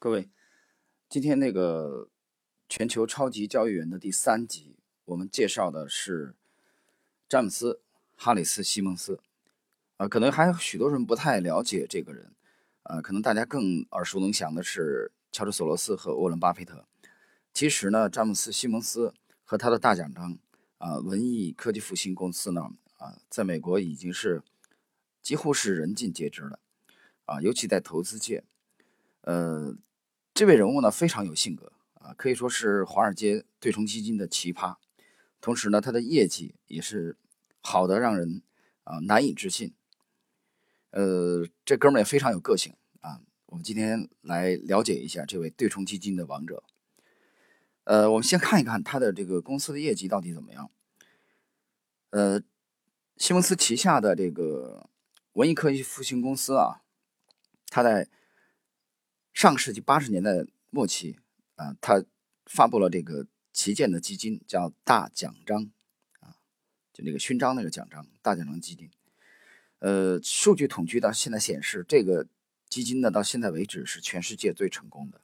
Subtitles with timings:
[0.00, 0.30] 各位，
[1.08, 2.08] 今天那个
[2.68, 6.36] 全球超级交易员的第三集，我们介绍的是
[7.28, 7.72] 詹姆斯·
[8.14, 9.20] 哈里斯·西蒙斯。
[9.96, 12.32] 啊，可能还有许多人不太了解这个人。
[12.84, 16.86] 啊，可能大家更耳熟能详的是乔治·索罗斯和沃伦·巴菲特。
[17.52, 19.12] 其实呢，詹姆斯·西蒙斯
[19.42, 20.38] 和他的大奖章
[20.78, 24.44] 啊，文艺科技复兴公司呢，啊，在美国已经是
[25.20, 26.60] 几乎是人尽皆知了。
[27.24, 28.44] 啊，尤其在投资界，
[29.22, 29.76] 呃。
[30.38, 34.76] 这位人物呢非常有性格啊，可以说是华尔街对冲基金的奇葩。
[35.40, 37.16] 同时呢，他的业绩也是
[37.60, 38.44] 好的让人
[38.84, 39.74] 啊难以置信。
[40.90, 43.20] 呃，这哥们也非常有个性啊。
[43.46, 46.62] 我们今天来了解一下这位对冲基金的王者。
[47.82, 50.70] 呃，我们先看一看他的这个公司的业绩到底怎么样。
[52.10, 52.40] 呃，
[53.16, 54.88] 西蒙斯旗下的这个
[55.32, 56.82] 文艺科技复兴公司啊，
[57.70, 58.08] 他在。
[59.38, 61.16] 上世纪八十年代末期，
[61.54, 62.04] 啊，他
[62.46, 65.70] 发布了这个旗舰的基金，叫大奖章，
[66.18, 66.34] 啊，
[66.92, 68.90] 就那个勋章那个奖章，大奖章基金。
[69.78, 72.26] 呃，数据统计到现在显示，这个
[72.68, 75.20] 基金呢，到现在为止是全世界最成功的。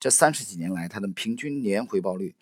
[0.00, 2.34] 这三十几年来，它的平均年回报率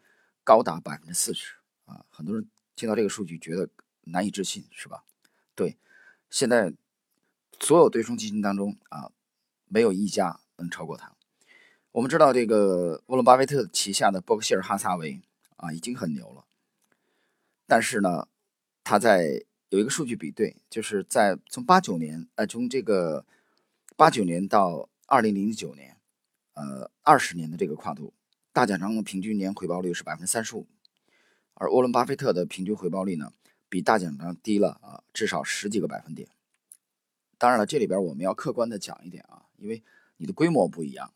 [0.42, 3.68] 高达百分之四十，啊，很多人听到这个数据觉得
[4.04, 5.04] 难以置信，是吧？
[5.54, 5.76] 对，
[6.30, 6.72] 现在
[7.60, 9.12] 所有对冲基金当中啊，
[9.66, 10.40] 没有一家。
[10.58, 11.12] 能超过他。
[11.92, 15.22] 我们知道，这个沃伦巴菲特旗下的伯克希尔哈撒韦
[15.56, 16.44] 啊，已经很牛了。
[17.66, 18.28] 但是呢，
[18.84, 23.24] 他在有一个数据比对，就是在从八九年，呃，从这个
[23.96, 25.96] 八九年到二零零九年，
[26.52, 28.12] 呃，二十年的这个跨度，
[28.52, 30.66] 大奖章的平均年回报率是百分之三十五，
[31.54, 33.32] 而沃伦巴菲特的平均回报率呢，
[33.70, 36.28] 比大奖章低了啊，至少十几个百分点。
[37.38, 39.82] 当然了，这里边我们要客观的讲一点啊，因为。
[40.18, 41.12] 你的规模不一样，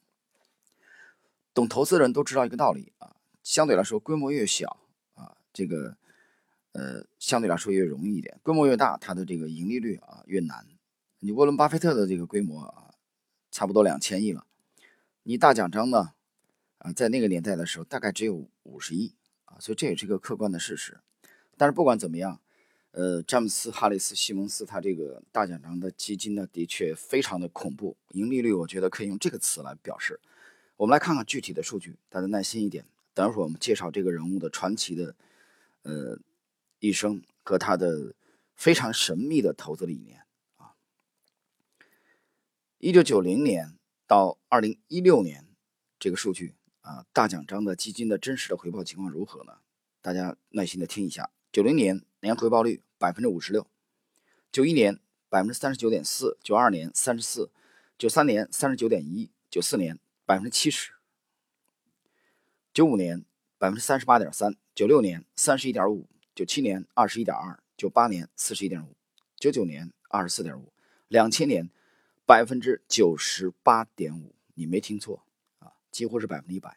[1.54, 4.78] 懂投资人都知道一个道理啊，相对来说规模越小
[5.14, 5.96] 啊，这个
[6.72, 10.66] 呃相对来说越容易一点；规模越大，它的这个盈利率啊越难。
[11.20, 12.94] 你沃伦巴菲特的这个规模啊，
[13.50, 14.47] 差不多两千亿了，
[15.22, 16.12] 你大奖章呢
[16.78, 19.14] 啊，在那个年代的时候大概只有五十亿
[19.44, 21.00] 啊，所以这也是一个客观的事实。
[21.56, 22.41] 但是不管怎么样。
[22.92, 30.20] 呃，詹姆斯·哈里斯·西蒙斯，他这个大奖章的基金呢，的确非常的恐怖，盈利率我觉得可以用这个词来表示。
[30.76, 32.84] 我们来看看具体的数据，大家耐心一点，
[33.14, 35.14] 等会儿我们介绍这个人物的传奇的
[35.82, 36.18] 呃
[36.78, 38.14] 一生和他的
[38.56, 40.22] 非常神秘的投资理念
[40.56, 40.72] 啊。
[42.78, 43.74] 一九九零年
[44.06, 45.46] 到二零一六年
[45.98, 49.58] 这个数据啊，大奖章的基金的真实的回报情况如何呢？
[50.00, 52.03] 大家耐心的听一下，九零年。
[52.22, 53.66] 年回报率百分之五十六，
[54.53, 55.00] 九一年
[55.31, 57.50] 百分之三十九点四，九二年三十四，
[57.97, 60.93] 九三年三十九点一，九四年百分之七十，
[62.75, 63.25] 九五年
[63.56, 68.94] 百分之三十八点三，九六年三十一点五，九七年二十一点二，九八年四十一点五，
[69.38, 70.71] 九九年二十四点五，
[71.09, 71.71] 两千年
[72.27, 75.25] 百分之九十八点五，你没听错
[75.61, 76.77] 啊，几乎是百分之一百。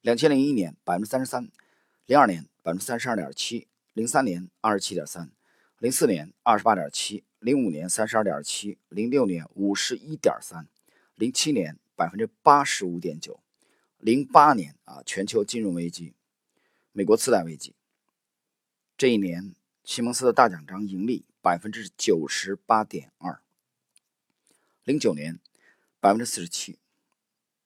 [0.00, 1.50] 两千零一年百分之三十三，
[2.06, 3.68] 零二年百分之三十二点七。
[3.96, 5.32] 零三年二十七点三，
[5.78, 10.68] 零四年二十八点七，零五年三十二点七，零六年五十一点三，
[11.14, 13.40] 零七年百分之八十五点九，
[13.96, 16.12] 零八年啊全球金融危机，
[16.92, 17.74] 美国次贷危机，
[18.98, 23.40] 这一年西蒙斯的大奖章盈利百分之九十八点二，
[24.84, 25.40] 零九年
[26.00, 26.78] 百分之四十七，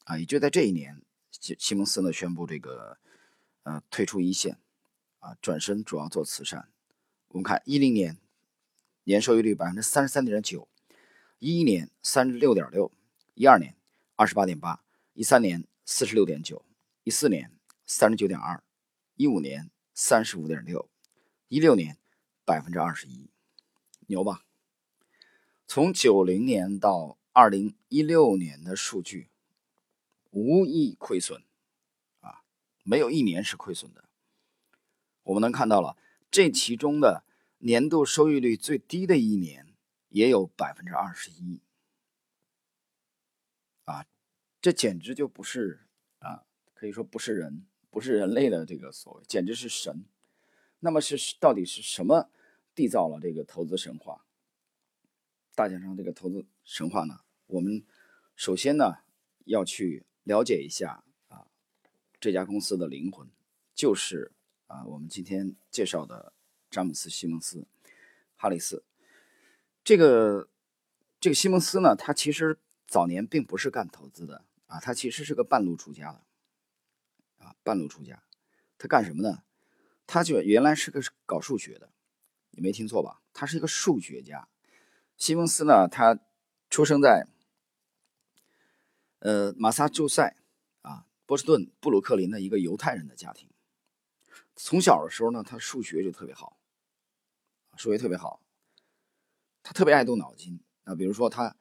[0.05, 1.03] 啊也就在这一年，
[1.33, 2.99] 西西蒙斯呢宣布这个
[3.65, 4.57] 呃退出一线。
[5.21, 6.69] 啊，转身主要做慈善。
[7.29, 8.19] 我们看一零年
[9.05, 10.69] 年收益率百分之三十三点九，
[11.39, 12.91] 一一年三十六点六，
[13.35, 13.77] 一二年
[14.17, 14.83] 二十八点八，
[15.15, 16.65] 一三年四十六点九，
[17.05, 17.53] 一四年
[17.87, 18.63] 三十九点二，
[19.15, 20.91] 一五年三十五点六，
[21.49, 21.97] 一六年
[22.45, 23.31] 百分之二十一，
[24.07, 24.45] 牛吧？
[25.67, 29.31] 从九零年到二零一六年的数据，
[30.31, 31.45] 无一亏损，
[32.21, 32.43] 啊，
[32.83, 34.10] 没有一年是亏损的。
[35.25, 35.97] 我们能看到了，
[36.31, 37.25] 这其中的
[37.59, 39.75] 年度收益率最低的一年
[40.09, 41.61] 也有百分之二十一，
[43.85, 44.07] 啊，
[44.61, 45.87] 这简直就不是
[46.21, 46.45] 啊，
[46.75, 50.05] 可以说不是人，不是人类的这个所谓，简直是神。
[50.81, 52.31] 那么是到底是什么
[52.75, 54.25] 缔造了这个投资神话？
[55.55, 57.21] 大奖章这个投资神话呢？
[57.47, 57.85] 我们
[58.35, 58.95] 首先呢
[59.45, 61.47] 要去了解一下啊，
[62.19, 63.29] 这家公司的灵魂
[63.75, 64.33] 就是。
[64.71, 66.33] 啊，我们今天介绍的
[66.71, 67.59] 詹姆斯·西蒙斯·
[68.37, 68.85] 哈里斯，
[69.83, 70.49] 这个
[71.19, 72.57] 这个西蒙斯呢，他其实
[72.87, 76.23] 早年并不是干投资的啊，他其实是个半路出家的，
[77.45, 78.23] 啊，半路出家，
[78.79, 79.43] 他干什么呢？
[80.07, 81.91] 他就原来是个搞数学的，
[82.51, 83.21] 你没听错吧？
[83.33, 84.47] 他是一个数学家。
[85.17, 86.17] 西蒙斯呢，他
[86.71, 87.27] 出生在
[89.19, 90.37] 呃马萨诸塞
[90.83, 93.50] 啊波士顿布鲁克林的一个犹太人的家庭。
[94.63, 96.59] 从小的时候呢，他数学就特别好，
[97.77, 98.43] 数学特别好，
[99.63, 100.95] 他特别爱动脑筋啊。
[100.95, 101.57] 比如说他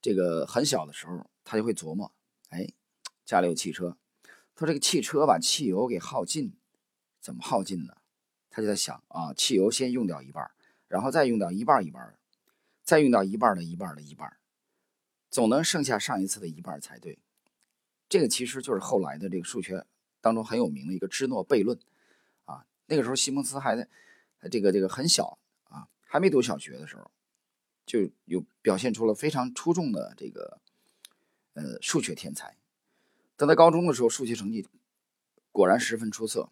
[0.00, 2.14] 这个很小的时候，他就会琢磨。
[2.50, 2.72] 哎，
[3.24, 3.98] 家里有汽车，
[4.54, 6.56] 他这个汽车把汽油给耗尽，
[7.20, 7.96] 怎么耗尽呢？
[8.48, 10.48] 他就在想啊，汽油先用掉一半，
[10.86, 12.16] 然后再用掉一半一半，
[12.84, 14.38] 再用掉一半的一半的一半，
[15.28, 17.18] 总能剩下上一次的一半才对。
[18.08, 19.84] 这个其实就是后来的这个数学
[20.20, 21.76] 当中很有名的一个芝诺悖论。
[22.86, 23.88] 那个时候西蒙斯还在
[24.50, 27.10] 这个这个很小啊，还没读小学的时候，
[27.84, 30.60] 就有表现出了非常出众的这个。
[31.56, 32.56] 呃，数学天才，
[33.36, 34.66] 他在高中的时候数学成绩
[35.52, 36.50] 果然十分出色。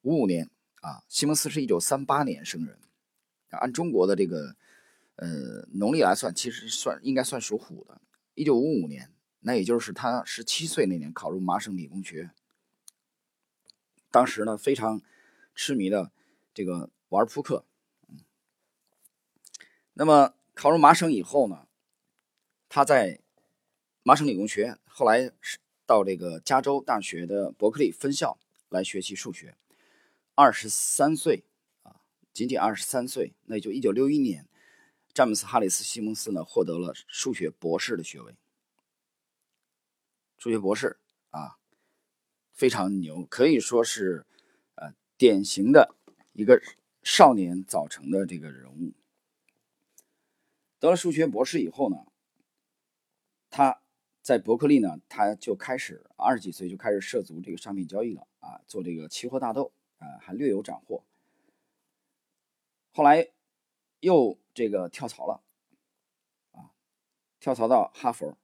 [0.00, 0.48] 五五年
[0.80, 2.78] 啊，西蒙斯是一九三八年生人，
[3.50, 4.56] 按中国的这个
[5.16, 8.00] 呃农历来算，其实算应该算属虎的。
[8.32, 12.30] 一九五五年，那也就是他十七岁那年考入麻省理工学。
[14.10, 15.02] 当时呢，非常
[15.54, 16.12] 痴迷的
[16.54, 17.64] 这个玩扑克。
[19.94, 21.66] 那么考入麻省以后呢，
[22.68, 23.20] 他在
[24.02, 28.38] 麻省理工学院，后来是到这个加州大学的伯克利分校
[28.68, 29.56] 来学习数学。
[30.34, 31.44] 二十三岁
[31.82, 32.00] 啊，
[32.32, 34.48] 仅仅二十三岁，那就一九六一年，
[35.12, 38.34] 詹姆斯·哈里斯·西蒙斯呢获得了数学博士的学位。
[40.38, 40.98] 数学博士
[41.30, 41.58] 啊，
[42.50, 44.26] 非常牛，可以说是
[45.22, 45.94] 典型的
[46.32, 46.60] 一个
[47.04, 48.92] 少年早成的这个人物。
[50.80, 52.04] 得了数学博士以后呢，
[53.48, 53.78] 他。
[54.20, 61.02] 在伯克利呢，他就开始二十几岁就开始涉足这个商品交易了啊，做这个期货大豆啊，还略有斩获。
[62.92, 63.32] 后来
[63.98, 65.42] 又这个跳槽了
[66.52, 66.70] 啊，
[67.40, 68.36] 跳槽到哈佛，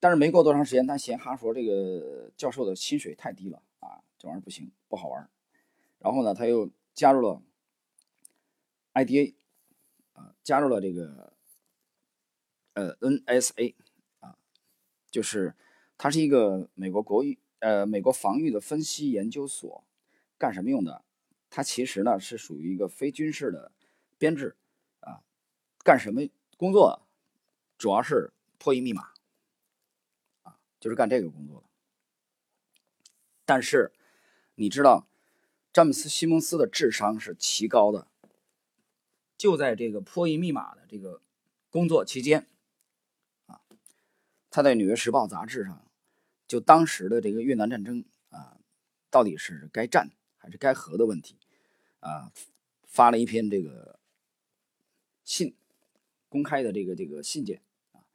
[0.00, 5.28] 但是没过多长时间，他嫌哈佛这个教授的薪水太低了啊，这玩意儿不行，不好玩。
[6.04, 7.42] 然后呢，他又加入了
[8.92, 9.34] IDA
[10.12, 11.32] 啊，加入了这个
[12.74, 13.74] 呃 NSA
[14.20, 14.36] 啊。
[15.10, 15.54] 就是，
[15.96, 19.82] 它是一个美国国域呃美国防御的分析研究所，
[20.36, 21.06] 干什么用的？
[21.48, 23.72] 它其实呢是属于一个非军事的
[24.18, 24.58] 编制
[25.00, 25.22] 啊，
[25.82, 26.20] 干什么
[26.58, 27.00] 工作？
[27.78, 29.08] 主要是破译密码
[30.42, 31.66] 啊，就是干这个工作的。
[33.46, 33.90] 但是
[34.56, 35.08] 你知道，
[35.74, 38.06] 詹姆斯·西蒙斯的智商是奇高的，
[39.36, 41.20] 就在这个破译密码的这个
[41.68, 42.46] 工作期间。
[43.46, 43.60] 啊
[44.48, 45.90] 他在《纽约时报》杂志上，
[46.46, 48.56] 就当时的这个越南战争啊，
[49.10, 51.36] 到底是该战还是该和的问题
[51.98, 52.30] 啊，
[52.84, 53.98] 发了一篇这个
[55.24, 55.56] 信，
[56.28, 57.60] 公开的这个这个信件
[57.90, 58.06] 啊，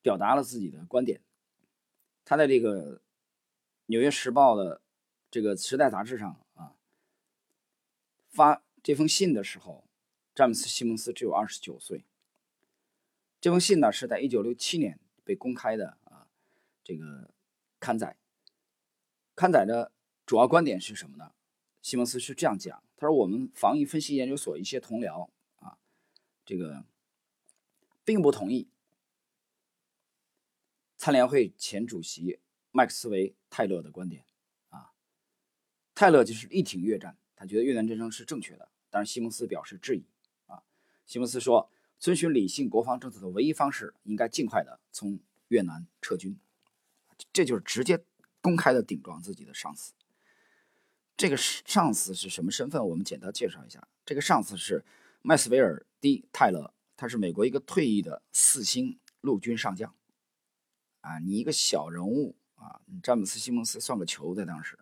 [0.00, 1.20] 表达了自己的观点。
[2.24, 2.96] 他在这个
[3.84, 4.80] 《纽约时报》的
[5.30, 6.40] 这个时代杂志上，
[8.34, 9.84] 发这封信的时候，
[10.34, 12.04] 詹姆斯·西蒙斯只有二十九岁。
[13.40, 15.00] 这封信呢，是在一九六七年。
[15.26, 16.28] 被公开的啊，
[16.84, 17.30] 这个
[17.80, 18.18] 刊载，
[19.34, 19.90] 刊载的
[20.26, 21.32] 主要观点是什么呢？
[21.80, 25.78] 西蒙斯是这样讲，他说：“我们防御分析研究所一些同僚啊，
[26.44, 26.84] 这个
[28.04, 28.68] 并不同意
[30.98, 32.38] 参联会前主席
[32.70, 34.26] 麦克斯韦泰勒的观点
[34.68, 34.92] 啊。
[35.94, 40.04] 泰勒就是力挺越战，觉得越南战争是正确的，但是西蒙斯表示质疑
[40.46, 40.62] 啊。
[41.06, 41.70] 西蒙斯说。”
[42.00, 46.38] 遵循理性国防政策的唯一方式，应该尽快的从越南撤军。
[47.32, 48.04] 这就是直接
[48.42, 49.94] 公开的顶撞自己的上司。
[51.16, 52.86] 这个上司是什么身份？
[52.88, 53.88] 我们简单介绍一下。
[54.04, 54.84] 这个上司是
[55.22, 59.94] 麦斯韦尔 ·D· 泰勒，他是美国一个退役的四星陆军上将。
[61.00, 64.78] 啊，你一个小人物啊，詹姆斯·西蒙斯算个球，在当时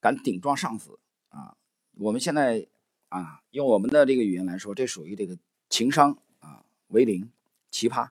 [0.00, 0.98] 敢顶撞上司！
[1.98, 2.66] 我们现在
[3.08, 5.38] 啊，用我们的这个语言来说，这属于这个。
[5.70, 7.30] 情商啊为零，
[7.70, 8.08] 奇葩，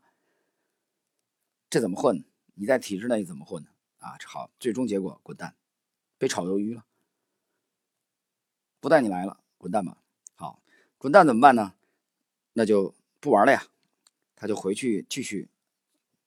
[1.71, 2.23] 这怎么混？
[2.53, 3.69] 你在体制内怎么混呢？
[3.97, 5.55] 啊，好，最终结果滚蛋，
[6.19, 6.85] 被炒鱿鱼了，
[8.79, 9.97] 不带你来了，滚蛋吧。
[10.35, 10.61] 好，
[10.99, 11.73] 滚蛋怎么办呢？
[12.53, 13.63] 那就不玩了呀，
[14.35, 15.49] 他就回去继续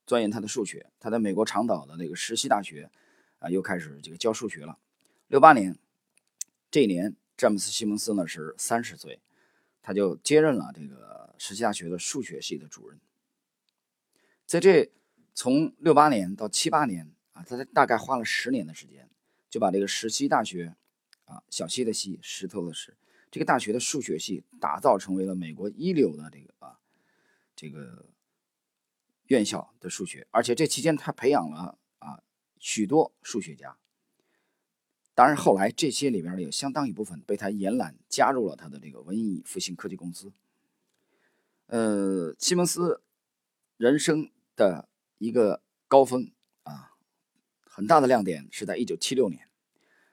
[0.05, 0.90] 钻研他的数学。
[0.99, 2.90] 他在美国长岛的那个石溪大学
[3.38, 4.81] 啊，又开始这个教数学了。
[5.29, 5.79] 六八年
[6.73, 9.18] 这一年，詹姆斯·西蒙斯呢是三十岁，
[9.80, 11.18] 他就接任了这个。
[11.42, 13.00] 石溪大学的数学系的主任，
[14.44, 14.92] 在这
[15.32, 19.09] 从六八年到七八年啊，他大概花了十年的时间，
[19.49, 20.76] 就把这个石溪大学
[21.25, 22.94] 啊，小溪的溪，石头的石，
[23.30, 26.78] 这个大学的数学系打造成为了美国一流的这个啊，
[27.56, 28.11] 这个
[29.28, 30.26] 院校的数学。
[30.30, 32.23] 而且这期间他培养了啊
[32.59, 33.78] 许多数学家。
[35.21, 40.33] 当然，后来这些里边，有相当一部分被他延揽加入了他的这个文艺复兴科技公司。
[41.67, 43.03] 呃，西蒙斯
[43.77, 46.95] 人生的一个高峰啊，
[47.67, 49.47] 很大的亮点是在1976年，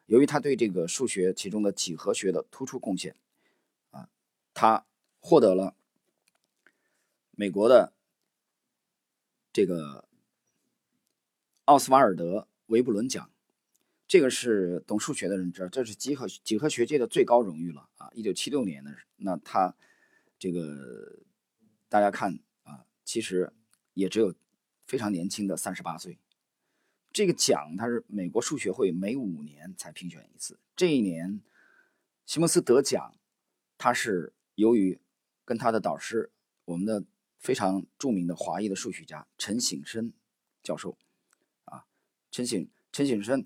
[0.07, 3.15] 由于他对这个数学其中的几何学的突出贡献
[3.91, 4.09] 啊，
[4.53, 4.85] 他
[5.21, 5.77] 获得了
[7.31, 7.93] 美国的
[9.53, 10.09] 这个
[11.63, 13.31] 奥斯瓦尔德维布伦奖。
[14.07, 18.09] 这个是懂数学的人知道，这是几何几何学界的最高荣誉了啊！
[18.13, 19.75] 一九七六年的，那他
[20.39, 21.23] 这个
[21.89, 23.51] 大家看啊，其实
[23.93, 24.33] 也只有
[24.85, 26.19] 非常年轻的三十八岁。
[27.11, 30.57] 这个奖它是美国数学会每五年才评选一次。
[30.75, 31.41] 这一年，
[32.25, 33.13] 西蒙斯得奖，
[33.77, 35.01] 他是由于
[35.43, 36.31] 跟他的导师，
[36.63, 37.03] 我们的
[37.39, 40.13] 非常著名的华裔的数学家陈省身
[40.63, 40.97] 教授
[41.65, 41.87] 啊，
[42.31, 43.45] 陈省陈省身。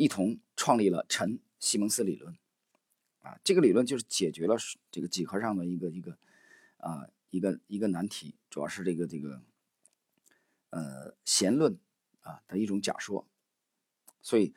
[0.00, 2.34] 一同创立了陈西蒙斯理论，
[3.20, 4.56] 啊，这个理论就是解决了
[4.90, 6.16] 这个几何上的一个一个
[6.78, 9.42] 啊一个一个难题，主要是这个这个
[10.70, 11.78] 呃弦论
[12.22, 13.28] 啊的一种假说，
[14.22, 14.54] 所以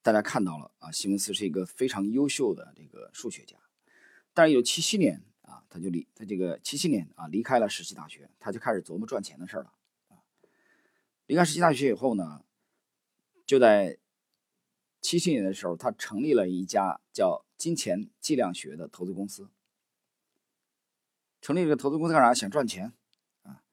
[0.00, 3.56] 大家看到了啊，西蒙斯是一个非常优秀的这个数学家，
[4.32, 9.72] 但是有七七年啊，他就离他这个七七年啊离开了石溪大学，他就开始琢磨赚钱的事了。
[10.06, 10.22] 啊，
[11.26, 12.44] 离开石溪大学以后呢，
[13.44, 13.98] 就在
[15.02, 19.50] 七七年的时候，他成立了一家叫“金钱计量学”的投资公司。
[21.40, 22.32] 成立这个投资公司干啥？
[22.32, 22.92] 想赚钱
[23.42, 23.64] 啊！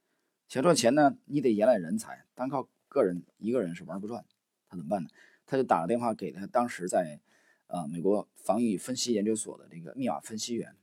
[0.47, 4.25] 想赚钱呢，你得延揽人才，单靠个人一个人是玩不转。
[4.67, 5.09] 他怎么办呢？
[5.45, 7.21] 他就打个电话给他当时在
[7.67, 10.75] 啊美国防御分析研究所的这个密码分析员。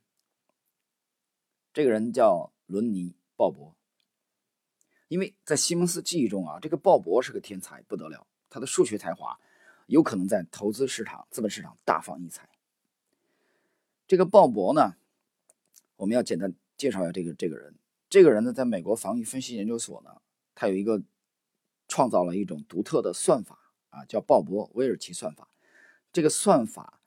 [1.72, 3.74] 这个人叫伦尼·鲍勃。
[5.08, 9.38] 因为在西蒙斯记忆中啊，这个鲍勃是个天才不得了，他的数学才华。
[9.86, 12.48] 有可能在投资市场、资本市场大放异彩。
[14.06, 14.96] 这个鲍勃呢，
[15.96, 17.74] 我们要简单介绍一下这个这个人。
[18.08, 20.20] 这个人呢，在美国防御分析研究所呢，
[20.54, 21.02] 他有一个
[21.88, 23.58] 创造了一种独特的算法
[23.90, 25.48] 啊，叫鲍勃威尔奇算法。
[26.12, 27.00] 这个算法，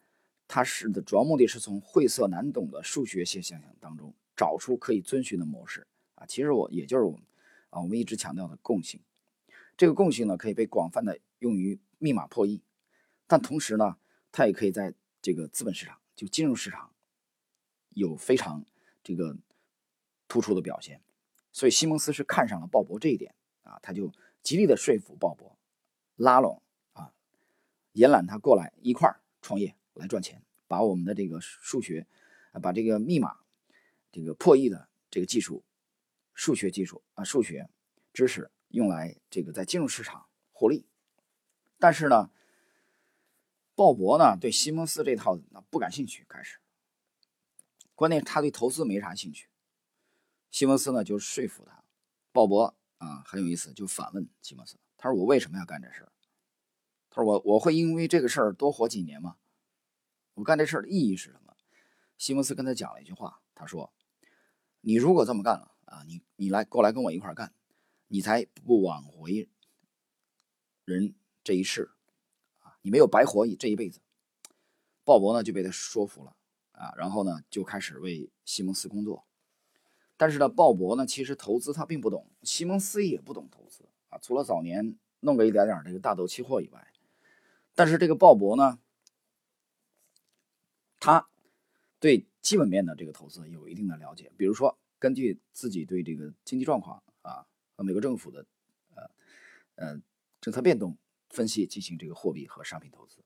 [0.48, 6.26] 它是的主要目的是从晦涩难懂的数学现象当中找出可以遵循的模式啊。
[6.26, 7.22] 其实我也就是我们
[7.70, 9.00] 啊，我们一直强调的共性。
[9.78, 12.62] 这个共性呢，可以被广泛的用于密码破译。
[13.30, 13.96] 但同时呢，
[14.32, 16.92] 它也可以在这个资本市场，就金融市场，
[17.90, 18.66] 有非常
[19.04, 19.38] 这个
[20.28, 21.00] 突出的表现。
[21.52, 25.54] 所以西蒙斯是看上了鲍勃这一点啊，他就极力的说服鲍勃，
[26.16, 26.60] 拉拢
[26.94, 27.14] 啊，
[27.92, 32.08] 延揽他过来一块儿创业来赚钱，把我们的这个数学
[32.52, 33.38] 啊，把这个密码
[34.12, 35.64] 这个破译的这个技术，
[36.34, 37.70] 数学技术啊，数学
[38.12, 40.88] 知识用来这个在金融市场获利。
[41.78, 42.32] 但是呢。
[43.80, 46.26] 鲍勃呢，对西蒙斯这套呢不感兴趣。
[46.28, 46.60] 开始，
[47.96, 49.48] 关键他对投资没啥兴趣。
[50.52, 51.82] 西蒙斯呢就说服他，
[52.34, 56.12] 鲍勃啊很有意思，就反问西蒙斯，他说：“我为什么要干这事儿？”
[57.10, 59.38] 他说：“我我会因为这个事儿多活几年吗？
[60.34, 61.56] 我干这事儿的意义是什么？”
[62.20, 63.94] 西蒙斯跟他讲了一句话，他说
[64.82, 67.54] ：“你如果这么干了啊，你你来过来跟我一块干，
[68.10, 69.50] 你才不挽回
[70.84, 71.92] 人这一世。”
[72.82, 74.00] 你没有白活你这一辈子，
[75.04, 76.36] 鲍勃呢就被他说服了
[76.72, 79.26] 啊，然后呢就开始为西蒙斯工作。
[80.16, 86.88] 但是呢，鲍勃呢其实投资他并不懂，西蒙斯也不懂投资啊，除了早年弄个一点点这个大豆期货以外，
[87.76, 88.80] 但是这个鲍勃呢，
[91.00, 91.28] 他
[92.00, 97.46] 对基本面的这个投资有一定的了解，比如说根据自己对这个经济状况啊
[97.76, 98.46] 和美国政府的
[98.96, 99.10] 呃
[99.76, 100.02] 呃
[100.40, 100.98] 政策变动。
[101.30, 103.24] 分析进行这个货币和商品投资，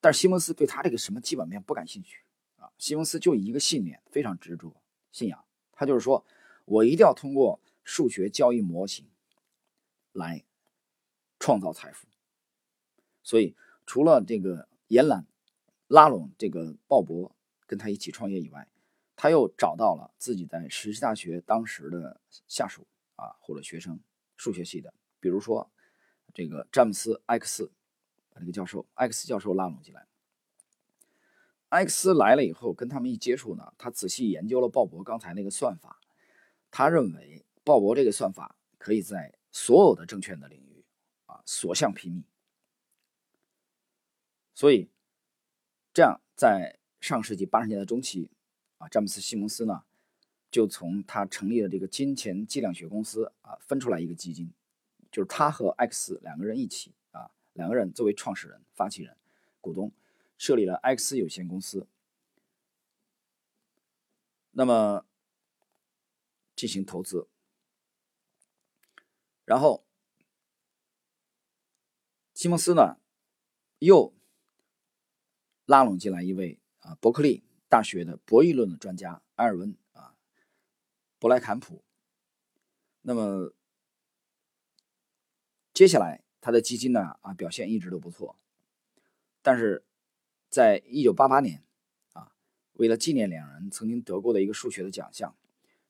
[0.00, 2.22] 但是西蒙斯对他这个什么基本面不感兴趣
[2.56, 2.70] 啊。
[2.76, 4.74] 西蒙斯就一个信念非常执着，
[5.12, 6.26] 信仰他就是说
[6.64, 9.06] 我一定要通过数学交易模型
[10.12, 10.44] 来
[11.38, 12.08] 创造财富。
[13.22, 13.54] 所以
[13.86, 15.24] 除了这个延揽
[15.86, 17.30] 拉拢这个鲍勃
[17.66, 18.68] 跟他一起创业以外，
[19.14, 24.00] 他又找到了自己在石溪大学当时的下属啊或者学生
[24.36, 25.70] 数学系的，比如说。
[26.34, 27.70] 这个詹姆斯·埃克斯
[28.30, 30.06] 把这个教授埃克斯教授拉拢进来。
[31.70, 36.00] 埃克斯来了以后，跟他们一接触呢，他仔细研究了鲍勃刚才那个算法。
[36.70, 40.84] 他认为鲍勃这个算法可以在所有的证券的领域
[41.26, 42.22] 啊所向披靡。
[44.54, 44.90] 所以，
[45.92, 48.30] 这样在上世纪八十年代中期
[48.78, 49.84] 啊，詹姆斯·西蒙斯呢
[50.50, 54.50] 就从他成立的这个金钱计量学公司啊分出来一个基金，
[55.10, 59.16] 就是他和 X 两个人一起啊，两个人作为创始人、发起人、
[59.60, 59.92] 股东，
[60.36, 61.86] 设立了 X 有限公司。
[64.52, 65.06] 那么
[66.56, 67.28] 进行投资，
[69.44, 69.84] 然后
[72.34, 72.98] 西蒙斯呢
[73.78, 74.12] 又
[75.64, 80.16] 拉拢进来一位啊伯克利大学的博弈论的专家埃尔文啊
[81.20, 81.84] 伯莱坎普。
[83.02, 83.52] 那么
[85.78, 88.34] 接下来他的基金呢啊表现一直都不错，
[89.42, 89.84] 但是
[90.48, 91.62] 在一九八八年
[92.14, 92.32] 啊。
[92.72, 95.36] 为了纪念两人曾经得过的一个数学的奖项，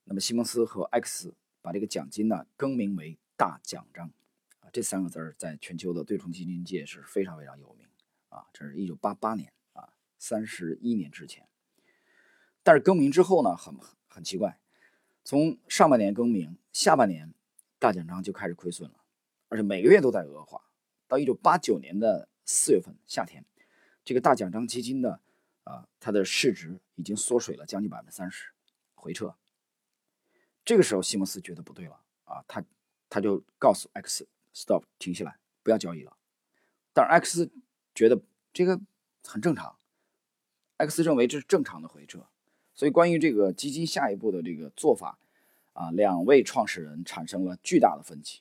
[0.04, 4.12] 那么西蒙斯和 X 把这个奖金呢更名为大奖章，
[4.60, 7.88] 啊，这三个字儿在全球的对冲基金界是非常非常有名，
[8.28, 11.48] 啊，这是一九八八年啊，三十一年之前。
[12.62, 13.74] 但是更名之后呢，很
[14.06, 14.60] 很奇怪，
[15.24, 17.32] 从上半年更名，下半年
[17.78, 18.97] 大奖章就开始亏损了，
[19.48, 20.62] 而且每个月都在恶化。
[21.06, 23.44] 到一九八九年的四月份夏天，
[24.04, 25.20] 这个大奖章基金的。
[25.64, 28.52] 啊，它的市值已经缩水了将近百分之三十，
[28.94, 29.36] 回撤。
[30.64, 32.64] 这个时候，西蒙斯觉得不对了啊，他
[33.10, 36.16] 他就告诉 X stop 停下来，不要交易了。
[36.94, 37.50] 但是 X
[37.94, 38.18] 觉得
[38.50, 38.80] 这个
[39.22, 39.76] 很正常
[40.78, 42.26] ，X 认为这是正常的回撤。
[42.74, 45.18] 所以，关于这个基金下一步的这个做法
[45.74, 48.40] 啊，两位创始人产生了巨大的分歧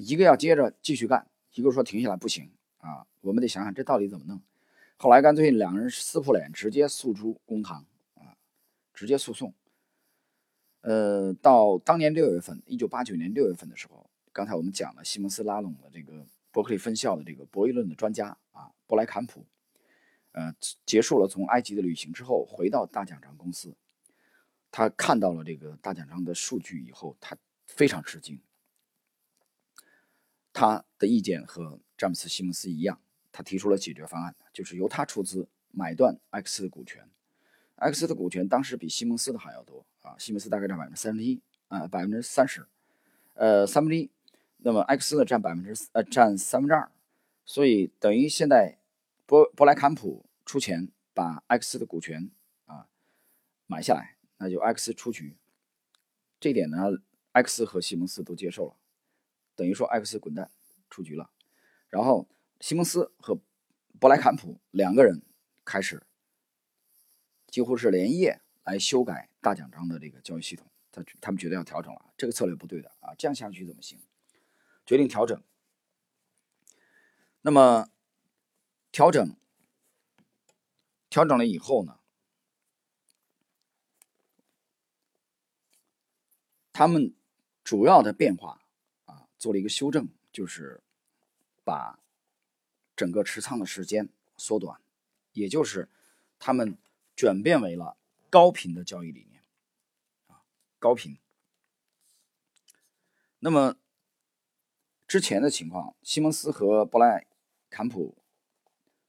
[0.00, 4.40] 一个要接着继续干，一个说停下来不行啊，我们得想想这到底怎么弄。
[4.96, 7.84] 后来干脆两人撕破脸，直接诉诸公堂
[8.14, 8.36] 啊，
[8.94, 9.52] 直接诉讼。
[10.80, 19.44] 呃，到当年六月份，一九八九年六月份的时候，刚才我们讲了西蒙斯拉拢的这个伯克利分校的这个博弈论的专家啊，布莱坎普，
[20.32, 20.54] 呃，
[20.86, 23.74] 结束了从埃及的旅行之后，回到大奖章公司，
[24.70, 28.40] 他看到了这个大奖章的数据以后，他非常吃惊。
[30.52, 33.00] 他的意见和詹姆斯西蒙斯一样。
[33.34, 37.08] 他提出了解决方案，就是由他出资买断 X 的股权。
[37.76, 42.66] X 的股权当时比西蒙斯的还要多啊，西蒙斯大概占百分之三十一啊，百分之三十，
[43.32, 44.10] 呃，三分之一。
[44.58, 46.92] 那么 X 呢占百分之呃占三分之二，
[47.46, 48.78] 所以等于现在
[49.24, 52.30] 博博莱坎普出钱把 X 的股权
[52.66, 52.86] 啊
[53.66, 55.38] 买下来，那就 X 出局。
[56.38, 56.76] 这点呢
[57.32, 58.76] ，X 和西蒙斯都接受了，
[59.56, 60.50] 等于说艾克斯滚蛋
[60.90, 61.30] 出局了，
[61.88, 62.28] 然后。
[62.64, 63.36] 西蒙斯和
[63.98, 65.20] 布莱坎普两个人
[65.64, 66.06] 开始
[67.48, 74.00] 几乎是连夜来修改大奖章的这个交易系统，他他们觉得要调整了，这个策略不对的啊，这样下去怎么行？
[74.86, 75.42] 决定调整。
[77.40, 77.90] 那么
[78.92, 79.36] 调整
[81.10, 81.98] 调整了以后呢，
[86.72, 87.12] 他们
[87.64, 88.61] 主要的变化，
[89.42, 90.80] 做了一个修正，就是
[91.64, 91.98] 把。
[92.94, 94.78] 整个持仓的时间缩短，
[95.32, 95.88] 也就是
[96.38, 96.76] 他们
[97.16, 97.96] 转变为了
[98.28, 99.42] 高频的交易理念
[100.28, 100.44] 啊，
[100.78, 101.16] 高频。
[103.38, 103.76] 那么
[105.08, 107.26] 之前的情况，西蒙斯和布莱
[107.70, 108.14] 坎普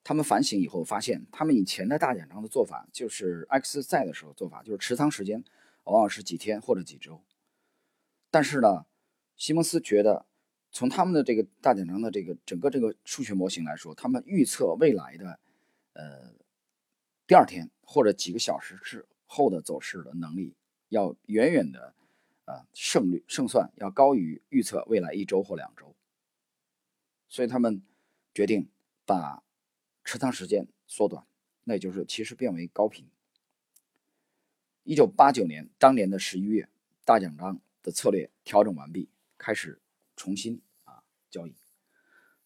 [0.01, 5.43] 他们反省以后发现，他们以前的大奖章的做法，就是 X 在的时候做法，就是持仓时间
[5.83, 7.21] 往往是几天或者几周。
[8.31, 8.85] 但是呢，
[9.43, 10.25] 西蒙斯觉得。
[10.75, 15.39] 从他们的这个大奖章的这个整个这个数学模型来说，他们预测未来的，
[15.93, 16.33] 呃，
[17.27, 20.55] 第二天或者几个小时之后的走势的能力，
[20.89, 21.93] 要远远的，
[22.45, 25.93] 呃，胜率胜算要高于预测未来一周或两周。
[27.29, 27.83] 所以他们
[28.33, 28.67] 决定
[29.05, 29.43] 把
[30.03, 31.23] 持仓时间缩短，
[31.65, 33.05] 那也就是其实变为高频。
[34.83, 36.67] 一九八九年当年的十一月，
[37.05, 39.07] 大奖章的策略调整完毕，
[39.43, 39.79] 开始。
[40.15, 41.55] 重新啊交易，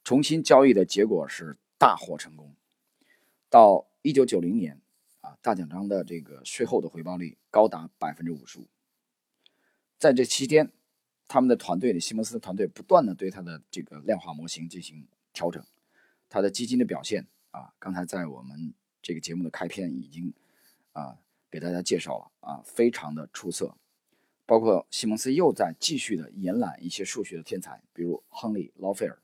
[0.01, 2.55] 重新交易的结果是大获成功。
[3.49, 4.79] 到一九九零年
[5.19, 8.69] 啊，大奖章的这个税后的回报率高达百分之五十五。
[9.99, 10.71] 在这期间，
[11.27, 15.61] 他们的团队里西蒙斯的团队不断的对他的这个量化模型进行调整，
[16.29, 20.33] 他的基金的表现啊，刚才在我们这个节目的开篇已经
[20.93, 21.19] 啊
[21.51, 23.75] 给大家介绍了啊，非常的出色。
[24.47, 29.21] 包括西蒙斯又在继续的延揽一些数学的天才，比如亨利·劳菲尔。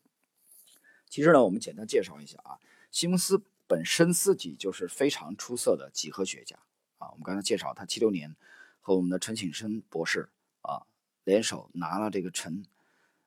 [1.09, 2.59] 其实呢，我们简单介绍一下啊，
[2.91, 6.57] 西蒙斯本身自己就是非常出色的几何学家
[6.97, 7.09] 啊。
[7.12, 8.36] 我们刚才介绍他七六年
[8.81, 10.29] 和我们的陈景生博士
[10.62, 10.86] 啊
[11.23, 12.65] 联手拿了这个陈，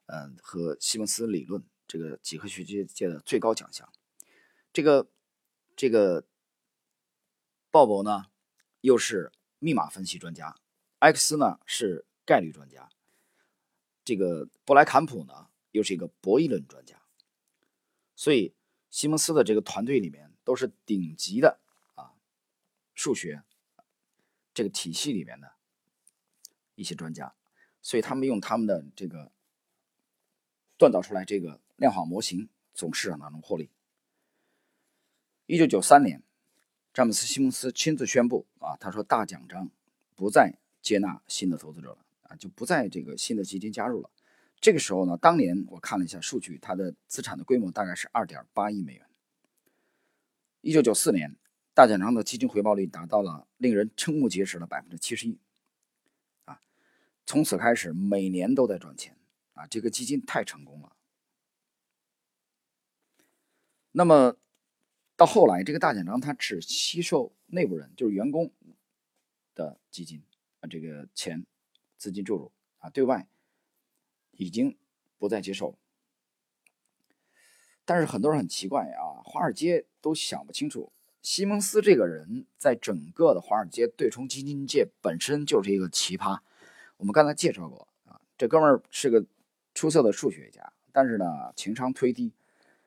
[0.07, 3.91] 嗯和西蒙斯理论这个几何学界的最高奖项。
[4.73, 5.09] 这个
[5.75, 6.27] 这个
[7.71, 8.27] 鲍勃呢，
[8.83, 10.57] 又是密码分析专家，
[11.07, 12.91] 埃克斯呢是概率专家，
[14.05, 17.01] 这个布莱坎普呢又是一个博弈论专家，
[18.17, 18.57] 所以
[18.91, 21.61] 西蒙斯的这个团队里面都是顶级的
[21.95, 22.11] 啊
[22.93, 23.45] 数学
[24.53, 25.53] 这个体系里面的
[26.75, 27.37] 一些专家，
[27.81, 29.31] 所以他们用他们的这个
[30.77, 33.71] 锻造出来这个量化模型，从市场当中获利。
[35.47, 36.25] 一九九三年，
[36.93, 39.71] 詹姆斯·西蒙斯亲自宣布啊，他说大奖章
[40.17, 44.09] 不再接纳新的投资者了啊，就不再这个新的基金加入了。
[44.61, 49.05] 这个时候呢，当年我看了一下数据，它的资产的规模大概是二点八亿美元。
[50.61, 51.35] 一九九四年，
[51.75, 55.41] 大奖章的基金回报率达到了令人瞠目结舌的百分之七十一
[56.45, 56.61] 啊，
[57.27, 59.17] 从此开始每年都在赚钱
[59.55, 60.93] 啊，这个基金太成功了。
[63.91, 64.37] 那么。
[65.19, 68.53] 到后来，这个大奖章它只吸收内部人，就是员工
[69.55, 70.23] 的基金，
[70.67, 71.47] 这个钱
[71.97, 73.27] 资金注入啊，对外
[74.33, 74.77] 已经
[75.19, 75.79] 不再接受。
[77.85, 86.41] 但是很多人很奇怪啊，华尔街都想不清楚，西蒙斯这个人在整个的华尔街对冲基金界本身就是一个奇葩。
[86.97, 89.25] 我们刚才介绍过啊，这哥们儿是个
[89.75, 92.33] 出色的数学家，但是呢，情商忒低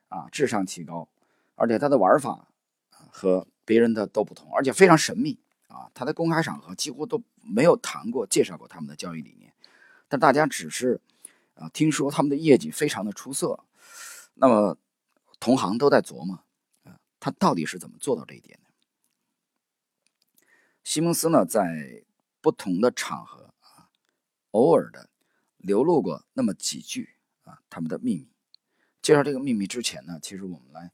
[0.09, 1.07] 啊，智商提高。
[1.55, 2.47] 而且他的玩法
[2.91, 5.39] 和别人的都不同，而且非常神秘
[5.69, 5.89] 啊！
[5.93, 9.53] 他在公开场合几乎都没有谈过、介绍过他们的交易理念，
[10.07, 10.99] 但大家只是
[11.55, 13.63] 啊听说他们的业绩非常的出色，
[14.33, 14.77] 那么
[15.39, 16.43] 同行都在琢磨
[16.83, 18.69] 啊，他到底是怎么做到这一点的？
[20.83, 22.03] 西蒙斯呢，在
[22.41, 23.89] 不同的场合啊，
[24.51, 25.09] 偶尔的
[25.57, 28.27] 流露过那么几句啊，他们的秘密。
[29.01, 30.91] 介绍这个秘密之前呢，其实我们来。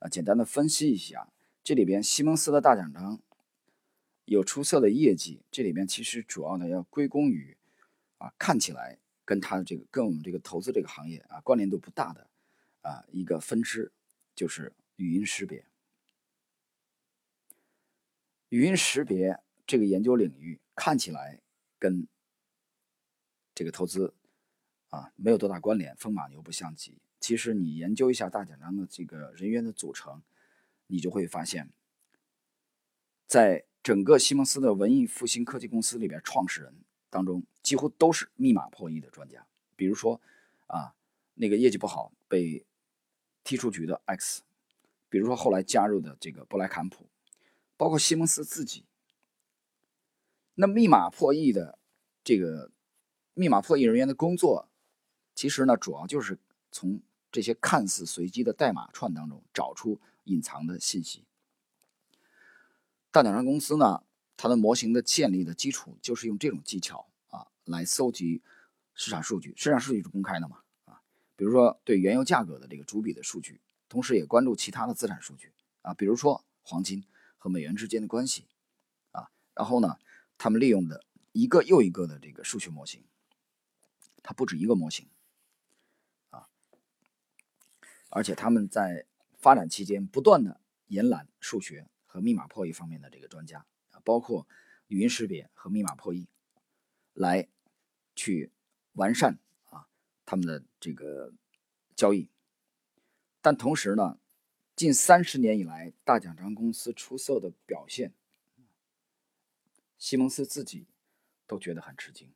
[0.00, 1.28] 啊，简单的分析一下，
[1.62, 3.20] 这里边西蒙斯的大奖章
[4.24, 7.56] 有出色的业绩，这里面其实主要呢要归功于
[8.18, 12.28] 啊，看起来跟他的这个跟我们这个投资这个行业啊关联度不大的
[12.82, 13.92] 啊一个分支，
[14.34, 15.66] 就是语音识别。
[18.48, 21.40] 语音识别这个研究领域看起来
[21.78, 22.06] 跟
[23.54, 24.14] 这个投资
[24.88, 26.98] 啊没有多大关联，风马牛不相及。
[27.20, 30.22] 其实你研究一下大奖章的这个人员的组成，
[30.86, 31.70] 你就会发现，
[33.26, 36.74] 在整个西蒙斯的文艺复兴科技公司里边，创始人
[37.10, 39.46] 当中几乎都是密码破译的专家。
[39.76, 40.18] 比如说，
[40.68, 40.94] 啊，
[41.34, 42.64] 那个业绩不好被
[43.44, 44.42] 踢出局的 X，
[45.10, 47.04] 比如说后来加入的这个布莱坎普，
[47.76, 48.86] 包括西蒙斯自己。
[50.54, 51.78] 那密码破译的
[52.22, 52.70] 这个
[53.34, 54.70] 密码破译人员的工作，
[55.34, 56.38] 其实呢，主要就是
[56.72, 61.24] 从这些看似随机的代码串当中找出隐藏的信息。
[63.14, 64.02] 大奖章公司呢，
[64.36, 68.42] 它的模型的建立的基础就是用这种技巧啊来搜集
[68.92, 69.54] 市场数据。
[69.56, 70.62] 市场数据是公开的嘛？
[70.86, 71.00] 啊，
[71.36, 77.04] 比如说对原油价格的这个主笔的数据，同时也关注其他的资产数据啊，比如说黄金
[77.38, 78.48] 和美元之间的关系
[79.12, 79.30] 啊。
[79.54, 79.96] 然后呢，
[80.36, 83.04] 他们利用的一个又一个的这个数学模型，
[84.24, 85.06] 它不止一个模型
[86.30, 86.48] 啊。
[88.10, 89.06] 而且他们在
[89.38, 94.46] 发展期间不断的延揽数学和密码破译方面的这个专家啊，包括
[94.86, 96.28] 语音识别和密码破译，
[97.12, 97.48] 来
[98.14, 98.52] 去
[98.92, 99.88] 完善啊
[100.24, 101.34] 他们的这个
[101.96, 102.30] 交易。
[103.40, 104.20] 但同时呢，
[104.76, 108.14] 近三十年以来，大奖章公司出色的表现，
[109.98, 110.86] 西蒙斯自己
[111.48, 112.32] 都觉得很吃惊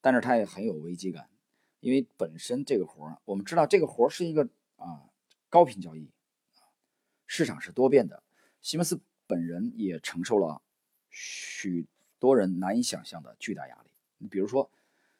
[0.00, 1.30] 但是他也很有危机感。
[1.78, 5.08] 因为本身这个活儿，我们知道这个活是一个啊
[5.48, 6.10] 高频交易，
[7.28, 8.24] 市场是多变的。
[8.60, 10.62] 西蒙斯本人也承受了
[11.08, 11.86] 许
[12.18, 13.90] 多人难以想象的巨大压力。
[14.18, 14.70] 你比如说，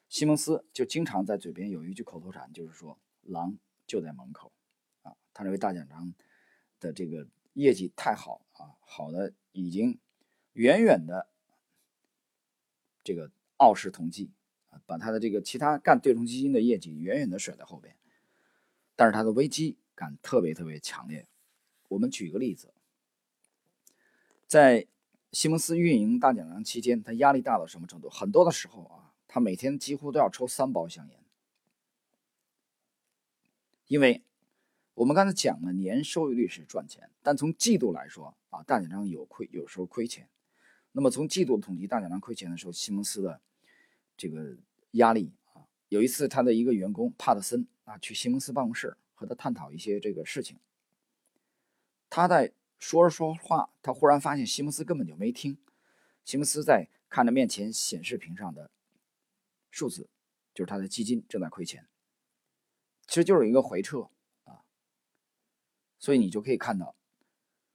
[0.09, 4.51] 西蒙斯就经常在嘴边有一句口头禅，就是说“狼就在门口”。
[5.03, 6.13] 啊，他认为大奖章
[6.79, 9.99] 的这个业绩太好啊，好的已经
[10.53, 11.27] 远远的
[13.03, 14.31] 这个傲视同济。
[14.85, 17.93] 把他的这个其他干对冲基金的业绩远远的甩在后边，
[18.95, 21.27] 但是他的危机感特别特别强烈。
[21.89, 22.73] 我们举个例子，
[24.51, 24.85] 在
[25.31, 28.09] 西蒙斯运营大奖章期间，他压力大到什么程度？
[28.09, 31.23] 很多的时候啊，他每天几乎都要抽三包香烟，
[33.87, 34.21] 因为
[34.93, 40.27] 我们刚才讲了年收益率是赚钱，但从季度来说啊，大奖章有亏，有时候亏钱。
[40.91, 43.39] 那么从季度统计大奖章亏钱的时候，西蒙斯的。
[44.17, 44.57] 这个
[44.91, 45.63] 压力啊。
[45.87, 50.57] 有一次，他的一个员工帕特森啊去西蒙斯办公室和他探讨一些这个事情，
[52.09, 55.55] 他在说着说话，他忽然发现西蒙斯根本就没听。
[56.25, 58.71] 西蒙斯在看着面前显示屏上的
[59.69, 60.09] 数字，
[60.51, 61.87] 就是他的基金正在亏钱，
[63.05, 64.09] 其实就是一个回撤
[64.45, 64.65] 啊。
[65.99, 66.95] 所以你就可以看到，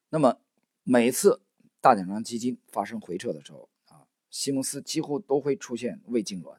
[0.08, 0.40] 那么
[0.82, 1.40] 每次
[1.80, 6.58] 大奖章基金发生回撤的时候啊，西蒙斯几乎都会出现胃痉挛。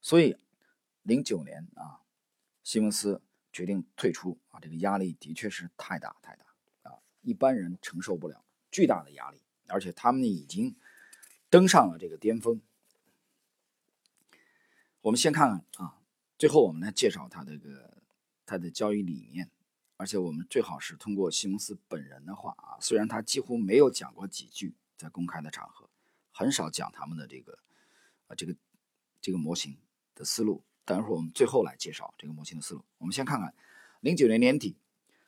[0.00, 0.36] 所以
[1.02, 2.02] 零九年啊，
[2.62, 3.20] 西蒙斯
[3.52, 9.40] 决定退出啊，这个压力的确是太大太大啊，一般人承受不了巨大的压力。
[9.72, 10.74] 而且他们已经
[11.48, 12.60] 登上了这个巅峰。
[15.00, 16.02] 我们先看看啊，
[16.36, 18.02] 最后我们来介绍他这个
[18.44, 19.48] 他的交易理念。
[19.96, 25.88] 而且我们最好是通过西蒙斯本人的话啊，虽然他几乎没有讲过几句在公开的场合，
[26.32, 27.58] 很少讲他们的这个
[28.26, 28.56] 啊这个
[29.20, 29.78] 这个模型
[30.14, 30.64] 的思路。
[30.90, 32.84] 等一会儿我们最后来介绍这个模型的思路。
[32.98, 33.54] 我们先看看
[34.00, 34.76] 零九年年底，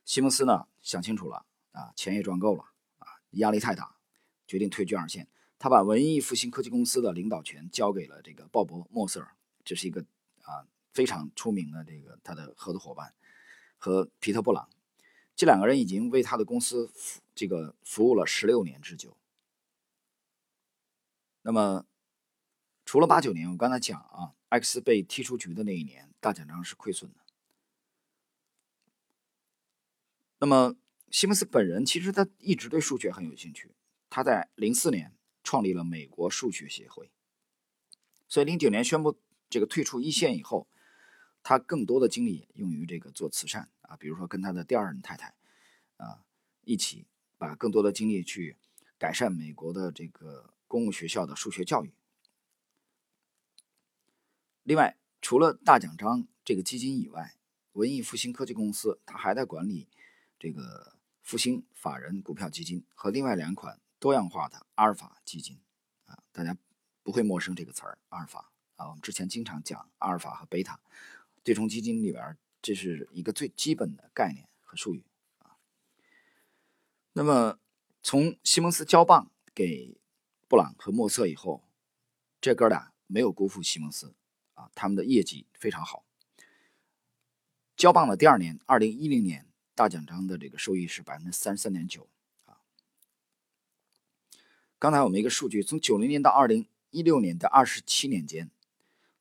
[0.05, 2.65] 西蒙斯呢想清楚了啊，钱也赚够了
[2.99, 3.95] 啊，压力太大。
[4.45, 5.29] 决定退居二线，
[5.61, 10.05] 他把文艺复兴科技公司的领导权交给了这个鲍勃·莫瑟尔，这是一个
[10.43, 13.15] 啊非常出名的这个他的合作伙伴，
[13.79, 14.69] 和皮特·布朗，
[15.37, 19.17] 这两个人已经为他的公司服这个服务了十六年之久。
[21.43, 21.87] 那么，
[22.85, 27.21] 除了八九年，我刚才讲啊，X 被踢出局的那一年，大奖章是亏损的。
[30.41, 30.77] 那么，
[31.11, 33.75] 西蒙斯本人其实他一直对数学很有兴趣。
[34.11, 37.11] 他在零四年创立了美国数学协会，
[38.29, 40.69] 所以零九年宣布这个退出一线以后，
[41.43, 45.35] 他更多的精力用于这个做慈善啊，比如说跟他的第二任太太
[45.97, 46.25] 啊
[46.65, 47.07] 一起
[47.39, 48.59] 把更多的精力去
[48.99, 51.95] 改善美国的这个公共学校的数学教育。
[54.63, 57.37] 另外，除了大奖章这个基金以外，
[57.73, 59.89] 文艺复兴科技公司它还在管理
[60.39, 63.79] 这个复兴法人股票基金和另外两款。
[63.99, 65.61] 多样化的阿尔法基金
[66.07, 66.59] 啊，大家
[67.05, 70.81] 不会陌生这个词儿，阿尔法啊，我们之前经常讲阿尔法和贝塔
[71.45, 75.05] 对冲基金里边，这是一个最基本的概念和术语
[75.39, 75.55] 啊。
[77.13, 77.61] 那么
[78.03, 79.97] 从西蒙斯交棒给
[80.49, 81.63] 布朗和莫瑟以后，
[82.41, 84.17] 这哥俩没有辜负西蒙斯
[84.55, 86.05] 啊，他们的业绩非常好。
[87.77, 92.09] 交棒的第二年，二零一零年大奖章的这个收益是百分之三十三点九
[92.45, 92.61] 啊。
[94.79, 98.51] 刚才我们一个数据，从九零年到二零一六年的二十七年间，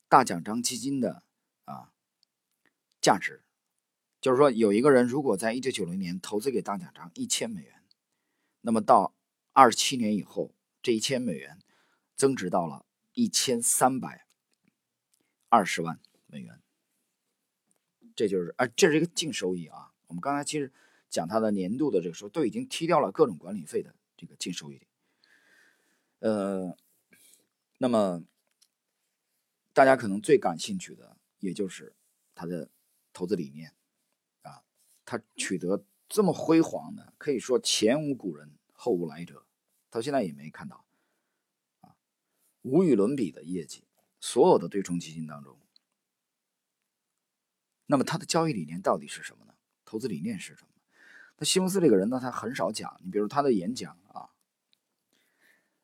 [0.07, 1.23] 大奖章基金的
[1.65, 1.91] 啊
[2.99, 3.43] 价值，
[4.19, 7.81] 就是说有一个人如果在一九九零年投资给大奖章一千美元，
[8.61, 9.15] 那么到
[9.53, 11.57] 二十七年以后，这一千美元
[12.15, 14.27] 增值到了一千三百
[15.51, 16.61] 二十万美元，
[18.15, 19.91] 这就是啊，这是一个净收益啊。
[20.07, 20.71] 我们刚才其实
[21.09, 24.81] 讲它的年度的这个时候，都已经踢掉了各种管理费的这个净收益。
[26.19, 26.77] 呃，
[27.79, 28.23] 那么
[29.73, 31.93] 大家可能最感兴趣的，也就是
[32.33, 32.69] 他的
[33.11, 33.73] 投资理念
[34.43, 34.63] 啊，
[35.03, 39.45] 他取得这么辉煌的，可以说前无古人后无来者，
[39.89, 40.85] 到现在也没看到
[41.81, 41.93] 啊，
[42.61, 43.83] 无与伦比的业绩，
[44.21, 45.57] 所有的对冲基金当中，
[47.87, 49.53] 那么他的交易理念到底是什么呢？
[49.83, 50.69] 投资理念是什么？
[51.37, 54.29] 那西蒙斯这个人呢，他很少讲，你比如他的演讲啊。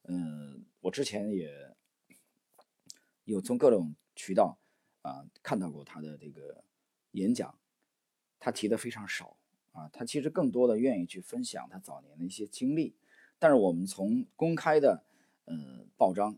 [0.04, 1.76] 嗯，我之前也
[3.26, 4.58] 有从各种渠道
[5.02, 6.64] 啊看到过他的这个
[7.12, 7.60] 演讲，
[8.40, 9.36] 他提的非常少
[9.74, 12.96] 啊，他其实更多的愿意去分享他早年的一些经历，
[13.40, 15.04] 但是我们从公开的
[15.46, 16.38] 呃报章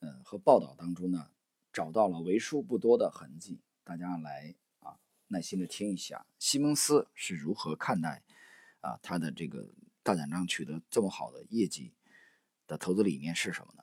[0.00, 1.30] 嗯和报道当中呢，
[1.72, 8.22] 找到了为数不多的痕迹，大家来啊耐心的听一下西蒙斯是如何看待
[8.80, 9.70] 啊他的这个
[10.02, 11.94] 大奖章取得这么好的业绩。
[12.66, 13.82] 的投资理念是什么呢？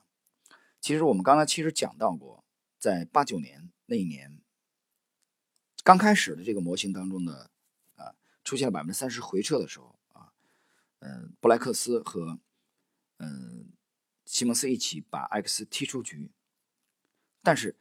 [0.79, 2.45] 其实我们刚才其实讲到过，
[2.79, 4.39] 在八九年那一年
[5.83, 7.49] 刚开始的这个模型当中呢，
[7.97, 10.31] 啊，出现了百分之三十回撤的时候啊，
[10.99, 12.39] 嗯，布莱克斯和
[13.17, 13.73] 嗯
[14.27, 16.29] 西蒙斯一起把艾克斯踢出局，
[17.41, 17.75] 但是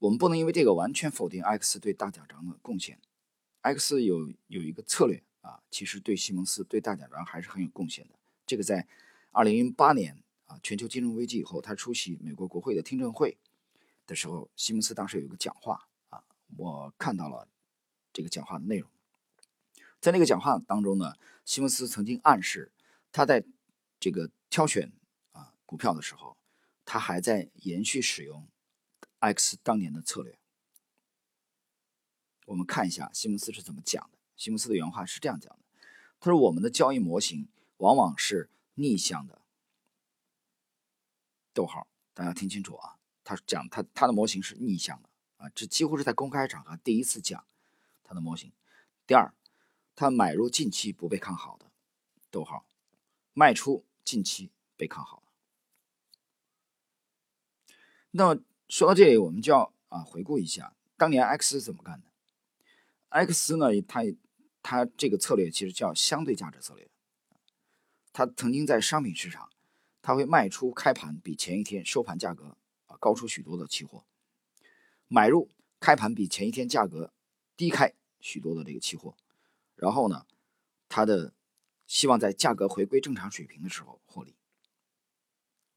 [0.00, 3.00] 我们不能因为这个完全否定艾克斯对大奖章的贡献。
[3.60, 8.16] 艾克斯有有一个策略啊，其实对西蒙斯对大奖章还是很有贡献的。
[8.44, 8.88] 这个在
[9.30, 10.58] 二零零八年啊。
[10.60, 13.38] 全球金融危机以后，他出席美国国会的听证会
[14.04, 16.24] 的时候，西蒙斯当时有一个讲话啊，
[16.56, 17.46] 我看到了
[18.12, 18.90] 这个讲话的内容。
[20.00, 22.72] 在那个讲话当中呢，西蒙斯曾经暗示，
[23.12, 23.44] 他在
[24.00, 24.90] 这个挑选
[25.72, 26.36] 股票的时候，
[26.84, 28.46] 他还在延续使用
[29.20, 30.38] X 当年的策略。
[32.44, 34.18] 我们看一下西蒙斯是怎么讲的。
[34.36, 35.60] 西蒙斯的原话是这样讲的
[36.20, 39.40] ：“他说，我们的交易模型往往是逆向的。”
[41.54, 42.98] 逗号，大家听清楚啊！
[43.24, 45.08] 他讲他他的模型是逆向的
[45.38, 47.42] 啊，这几乎是在公开场合第一次讲
[48.04, 48.52] 他的模型。
[49.06, 49.32] 第二，
[49.94, 51.70] 他买入近期不被看好的，
[52.30, 52.66] 逗号，
[53.32, 55.21] 卖出近期被看好。
[58.12, 62.06] 那么说到这里，我们就要啊回顾一下当年 X 怎么干的。
[63.08, 64.02] X 呢，它
[64.62, 66.88] 它这个策略其实叫相对价值策略。
[68.12, 69.50] 它曾经在商品市场，
[70.00, 74.04] 它会卖出开盘比前一天收盘价格啊高出许多的期货，
[75.08, 77.12] 买入开盘比前一天价格
[77.56, 79.16] 低开许多的这个期货，
[79.74, 80.26] 然后呢，
[80.88, 81.32] 它的
[81.86, 84.34] 希望在价格回归正常水平的时候获利。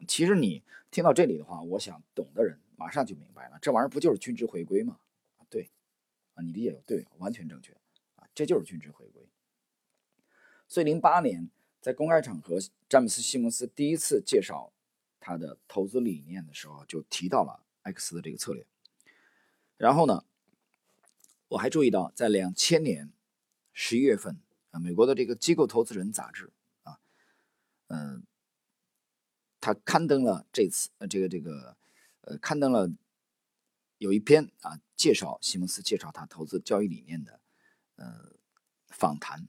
[0.08, 5.00] 其实你听到这里的话，我想懂的人马上就明白了，这玩意儿不就是均值回归吗？
[5.50, 5.70] 对。
[6.36, 7.72] 啊，你理解对，完全正确
[8.18, 9.26] 啊，这就是均值回归。
[10.68, 12.58] 所以，零八年在公开场合，
[12.90, 14.74] 詹姆斯·西蒙斯第一次介绍
[15.22, 18.66] 他的投资理念的时候，就提到了 X 的这个策略。
[19.78, 20.26] 然后呢，
[21.48, 23.14] 我还注意到，在两千年
[23.72, 24.42] 十一月份
[24.72, 26.52] 啊，美国的这个机构投资人杂志
[26.84, 27.00] 啊，
[27.88, 28.24] 嗯，
[29.66, 31.76] 他刊登了这次呃，这个这个
[32.22, 32.88] 呃，刊登了。
[33.98, 37.42] 有一篇啊，介绍西蒙斯介绍他投资交易理念的，
[37.96, 38.36] 呃，
[38.90, 39.48] 访谈。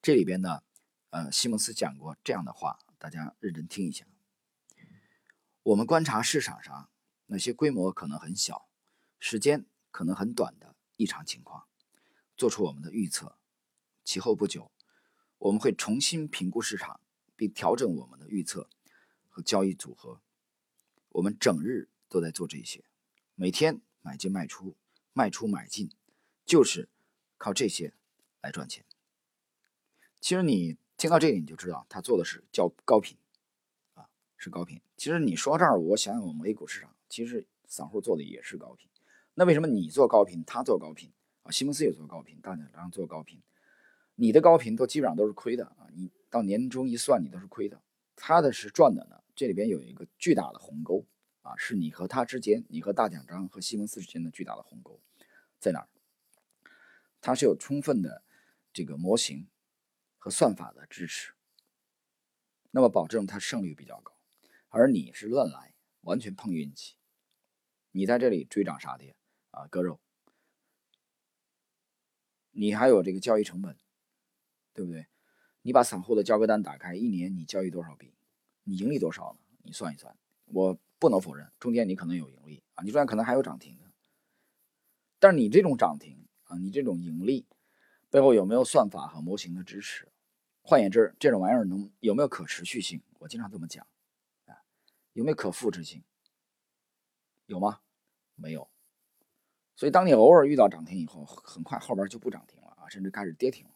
[0.00, 0.62] 这里边呢，
[1.10, 4.06] 呃，西蒙斯讲过这样的话，大家认真听一下。
[5.64, 6.88] 我们观察市场上
[7.26, 8.68] 那些规模可能很小、
[9.18, 11.66] 时间可能很短的异常情况，
[12.36, 13.36] 做出我们的预测。
[14.04, 14.70] 其后不久，
[15.38, 17.00] 我们会重新评估市场，
[17.34, 18.70] 并调整我们的预测
[19.42, 20.20] 交易组合。
[21.10, 22.84] 我们整日都在做这些。
[23.34, 24.76] 每天买进卖出，
[25.12, 25.90] 卖出买进，
[26.44, 26.88] 就是
[27.36, 27.94] 靠这些
[28.40, 28.84] 来赚钱。
[30.20, 33.16] 其实你听到这里，你就知道他做的是叫高频，
[33.94, 34.80] 啊，是高频。
[34.96, 38.88] 其实你说到这儿，我想想我们 A 股市场，其实散户做的也是高频。
[39.34, 41.12] 那为什么你做高频，他做高频
[41.44, 41.52] 啊？
[41.52, 43.40] 西蒙斯也做高频，大家然后做高频，
[44.16, 45.86] 你的高频都基本上都是亏的啊！
[45.94, 47.80] 你到年终一算，你都是亏的。
[48.16, 51.06] 他的是赚的呢，这里边有一个巨大的鸿沟。
[51.42, 55.00] 啊，是你和他之间，你和大奖章和西蒙斯之间的巨大的鸿沟，
[55.58, 55.88] 在哪儿？
[57.22, 58.22] 它是有充分的
[58.70, 59.48] 这个模型
[60.18, 61.32] 和算法的支持，
[62.72, 64.18] 那么保证它胜率比较高，
[64.68, 66.96] 而你是乱来，完全碰运气。
[67.92, 69.16] 你在这里追涨杀跌
[69.52, 70.00] 啊，割肉，
[72.50, 73.78] 你还有这个交易成本，
[74.74, 75.06] 对不对？
[75.62, 78.17] 你把散户的交割单打开，一年你交易多少笔？
[78.68, 79.38] 你盈利多少呢？
[79.62, 80.14] 你算一算，
[80.46, 80.78] 我。
[81.00, 83.84] 不能否认，中间你可能有盈利啊，你中间可能还有涨停的。
[85.20, 87.46] 但是你这种涨停啊，你这种盈利
[88.10, 90.08] 背后有没有算法和模型的支持？
[90.60, 93.00] 换言之，这种玩意儿能有没有可持续性？
[93.20, 93.86] 我经常这么讲
[94.46, 94.58] 啊，
[95.12, 96.02] 有没有可复制性？
[97.46, 97.78] 有吗？
[98.34, 98.68] 没有。
[99.76, 103.70] 所以当你偶尔遇到涨停以后，很快后边就不涨停了啊，甚至开始跌停了。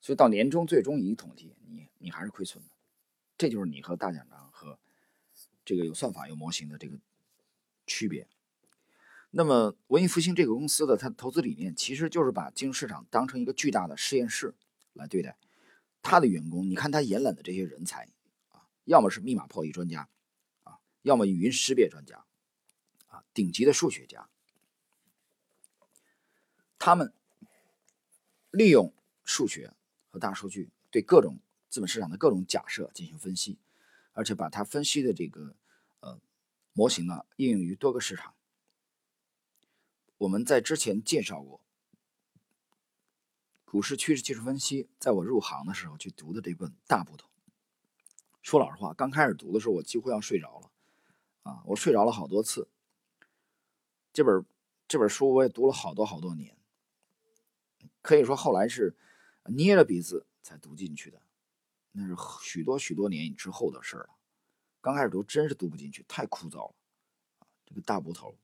[0.00, 2.73] 所以到年终最终一统计，你你还是亏损的。
[3.36, 4.78] 这就是你和大奖章和。
[5.66, 6.98] 这个有算法、有模型的这个
[7.86, 8.28] 区别。
[9.30, 14.54] 那么，文艺复兴这个公司的它的投资理念，其实就是把金融市场当成一个巨大的实验室
[14.92, 15.38] 来对待。
[16.02, 18.10] 他的员工，你看他延揽的这些人才
[18.50, 20.06] 啊，要么是密码破译专家
[20.64, 22.26] 啊，要么语音识别专家
[23.06, 24.28] 啊，顶级的数学家。
[26.78, 27.14] 他们
[28.50, 28.92] 利用
[29.24, 29.72] 数学
[30.10, 31.40] 和大数据对各种
[31.74, 33.58] 资本市场的各种假设进行分析。
[34.16, 35.56] 而且把它分析的这个
[35.98, 36.20] 呃
[36.72, 38.32] 模型呢应用于多个市场。
[40.18, 41.60] 我们在之前介绍过
[43.64, 47.28] 股市趋势技术分析，在我入行的时候去读的这本大部头。
[48.40, 50.70] 说老实话，刚开始读的时候我几乎要睡着了
[51.42, 52.68] 啊，我睡着了好多次。
[54.12, 54.46] 这本
[54.86, 56.56] 这本书我也读了好多好多年，
[58.00, 58.94] 可以说后来是
[59.46, 61.20] 捏着鼻子才读进去的。
[61.96, 64.10] 那是许多许多年之后的事了。
[64.80, 66.74] 刚开始读真是读不进去，太枯燥了。
[67.64, 68.36] 这个大部头，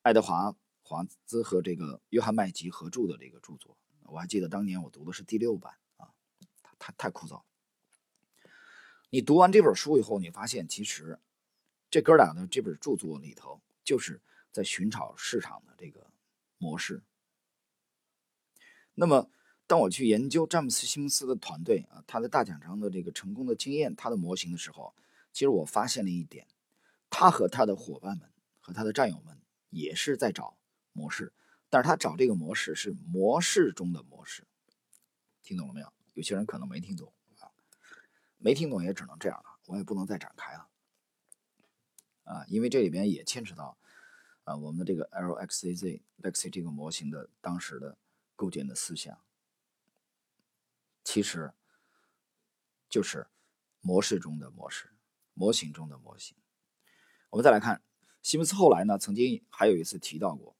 [0.00, 0.50] 爱德华·
[0.82, 6.14] 华兹和这个约翰·麦吉合著的这个著作，我还记得当年我读的是第六版啊，
[6.78, 7.42] 太太枯燥。
[9.10, 11.20] 你读完这本书以后，你发现其实
[11.90, 16.10] 这哥俩的这本著作里头，就是在寻找市场的这个
[16.56, 17.02] 模式。
[18.94, 19.30] 那么。
[19.70, 24.92] 当我去研究詹姆斯·西蒙斯的团队啊，他的大奖章的这个成功的经验，他的模型的时候，
[25.32, 26.48] 其实我发现了一点，
[27.08, 30.58] 他和他的伙伴们和他的战友们也是在找
[30.92, 31.32] 模式，
[31.68, 34.42] 但是他找这个模式是模式中的模式，
[35.40, 35.92] 听懂了没有？
[36.14, 37.46] 有些人可能没听懂啊，
[38.38, 40.68] 没听懂也只能这样了，我也不能再展开了
[42.24, 43.78] 啊，因为这里边也牵扯到
[44.42, 47.96] 啊我们的这个 LXZ Lexi 这个模型的当时的
[48.34, 49.16] 构建的思想，
[51.12, 51.52] 其实
[52.88, 53.26] 就是
[53.80, 54.92] 模式中的模式，
[55.34, 56.36] 模型中的模型。
[57.30, 57.82] 我们再来看。
[58.22, 60.54] 西蒙斯后来呢，曾经还有一次提到过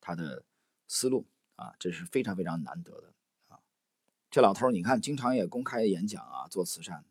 [0.00, 0.44] 他的
[0.86, 1.26] 思路
[1.56, 3.12] 啊，这是非常非常难得的
[3.48, 3.58] 啊。
[4.30, 7.04] 这老头，你看，经常也公开演讲啊，做慈善，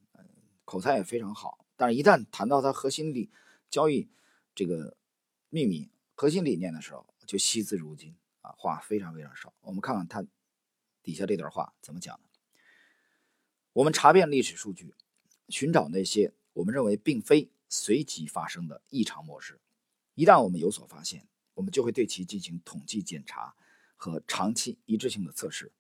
[0.63, 1.65] 口才也非常好。
[1.75, 3.29] 但是，一旦谈到他核心理
[3.69, 4.09] 交易
[4.55, 4.95] 这个
[5.49, 9.53] 秘密、核心理念的时候，就惜字如金啊，话非常非常少。
[9.59, 10.23] 我们看看他
[11.03, 12.28] 底下这段话怎么讲的：
[13.73, 14.95] 我们查遍历史数据，
[15.47, 19.59] 寻找那些我们认为并非随机发生的异常模式。
[20.15, 23.53] 一旦我们有所发现，我们就会对其进行统计检查
[23.95, 25.71] 和长期一致性的测试。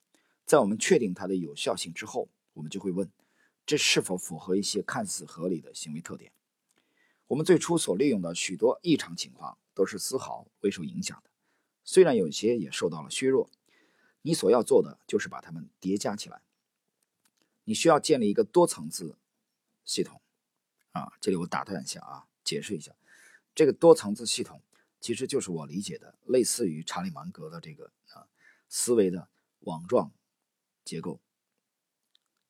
[0.45, 3.11] 在我们确定它的有效性之后，我们就会问：
[3.65, 6.31] 这是否符合一些看似合理的行为特点？
[7.25, 11.31] 我们最初所利用的许多异常情况都是丝毫未受影响的，
[11.83, 13.49] 虽然有些也受到了削弱。
[14.21, 16.41] 你所要做的就是把它们叠加起来。
[17.69, 19.15] 你需要建立一个多层次
[19.85, 20.19] 系统。
[20.91, 22.91] 啊，这里我打断一下啊，解释一下。
[23.53, 24.59] 这个多层次系统
[24.99, 28.25] 其实就是我理解的类似于查理芒格的这个啊
[28.69, 30.11] 思维的网状
[30.83, 31.21] 结构。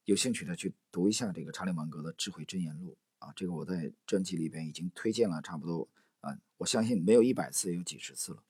[0.05, 5.89] 有兴趣的去读一下这个查理芒格的智慧箴言录啊，这个我在专辑里边已经推荐了差不多
[6.21, 8.41] 啊，我相信没有一百次也有几十次了。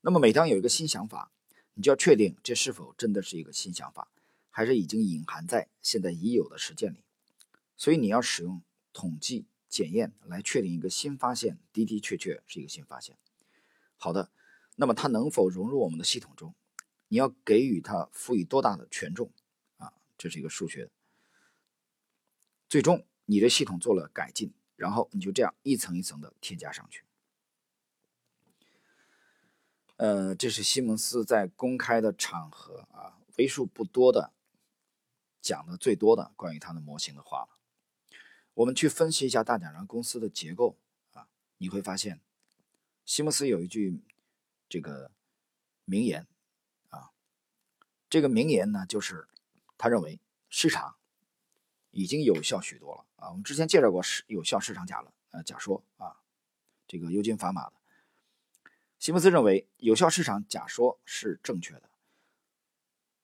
[0.00, 1.30] 那么每当有一个新想法，
[1.74, 4.10] 你就要确定这是否真的是一个新想法，
[4.50, 7.02] 还是已经隐含在现在已有的实践里。
[7.76, 9.46] 所以你要使用统计。
[9.70, 13.16] 检验来确定一个新发现的的确确是一个新发现。
[13.96, 14.32] 好的，
[14.74, 16.56] 那么它能否融入我们的系统中？
[17.06, 19.30] 你要给予它赋予多大的权重
[19.76, 19.92] 啊？
[20.18, 20.90] 这是一个数学。
[22.68, 27.04] 最终，你的系统做了改进，然后你就这样一层一层的添加上去。
[29.98, 34.32] 呃，这是西蒙斯在公开的场合啊，为数不多的
[35.40, 37.48] 讲的最多的关于他的模型的话了。
[38.54, 40.76] 我们去分析一下大奖章公司的结构
[41.12, 41.28] 啊，
[41.58, 42.20] 你会发现，
[43.04, 44.00] 西蒙斯有一句
[44.68, 45.10] 这个
[45.84, 46.26] 名言
[46.88, 47.10] 啊，
[48.08, 49.28] 这个名言呢就是
[49.78, 50.96] 他认为市场
[51.90, 53.30] 已经有效许多了啊。
[53.30, 56.16] 我们之前介绍过市有效市场假了呃假说啊，
[56.86, 57.72] 这个尤金法玛的
[58.98, 61.88] 西蒙斯认为有效市场假说是正确的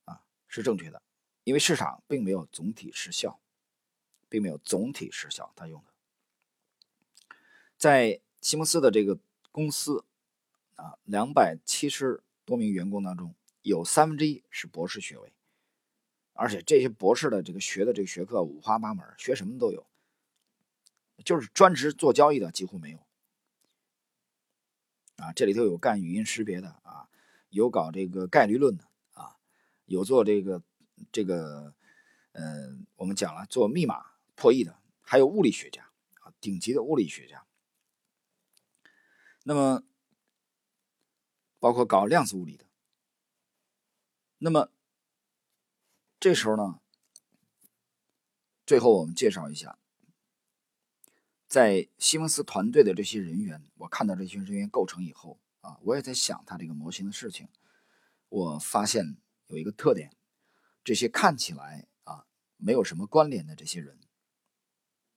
[0.06, 1.02] 啊，是正确的，
[1.46, 3.40] 因为市场并没有总体失效。
[4.28, 7.34] 并没有总体失效，他用的，
[7.78, 9.20] 在西蒙斯的这个
[9.52, 10.04] 公司
[10.74, 15.32] 啊，两百七十多名员工当中，有三分之一是博士学位，
[16.32, 19.86] 而且这些博士的这个学的这个学科五花八门，学什么都有，
[21.24, 22.98] 就是专职做交易的几乎没有。
[25.18, 27.08] 啊，这里头有干语音识别的啊，
[27.50, 29.36] 有搞这个概率论的啊，
[29.84, 30.60] 有做这个
[31.12, 31.74] 这个，
[32.32, 34.16] 嗯，我们讲了做密码。
[34.38, 35.90] 破译的还有物理学家
[36.20, 37.46] 啊，顶级的物理学家。
[39.44, 39.82] 那么，
[41.58, 42.66] 包括搞量子物理的。
[44.36, 44.70] 那么，
[46.20, 46.80] 这时候呢，
[48.66, 49.78] 最后我们介绍一下，
[51.46, 57.48] 在西蒙斯团队的这些人员，我看到这些人员构成以后啊，我也在想他这个模型的事情。
[58.28, 59.16] 我发现
[59.46, 60.15] 有一个特点，
[60.86, 62.24] 这些看起来啊
[62.58, 63.98] 没有什么关联的这些人。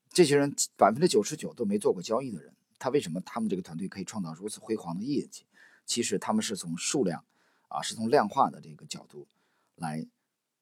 [0.09, 5.45] 这些人百分之九十九都没做过交易的人，他为什么他们这个团队可以创造如此辉煌的业绩？
[5.85, 7.23] 其实他们是从数量，
[7.67, 9.27] 啊，是从量化的这个角度
[9.75, 10.07] 来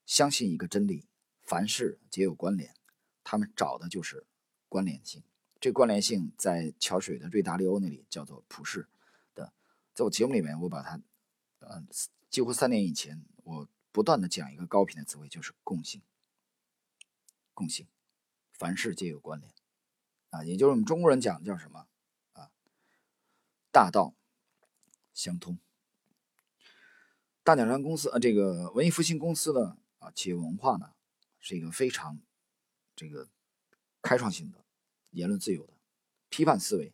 [0.05, 1.07] 相信一个真理：
[1.41, 2.75] 凡事皆有关联。
[3.23, 4.25] 他们找的就是
[4.67, 5.23] 关联性。
[5.61, 8.89] 这关联性在桥水的瑞达利欧那里叫做普世
[9.33, 9.53] 的。
[9.93, 10.99] 在我节目里面，我把它，
[11.59, 11.81] 呃，
[12.29, 16.01] 几乎三年以前，我不断的讲一个高频的词汇，就是共性。
[17.53, 17.87] 共性。
[18.53, 19.53] 凡事皆有关联，
[20.31, 21.87] 啊，也就是我们中国人讲的叫什么
[22.33, 22.49] 啊？
[23.71, 24.15] 大道
[25.13, 25.59] 相通。
[27.43, 30.95] 大鸟山公司啊，这个文艺复兴公司的啊，企业文化呢，
[31.39, 32.19] 是一个非常
[32.95, 33.29] 这个
[34.01, 34.65] 开创性的、
[35.11, 35.73] 言论自由的、
[36.29, 36.91] 批判思维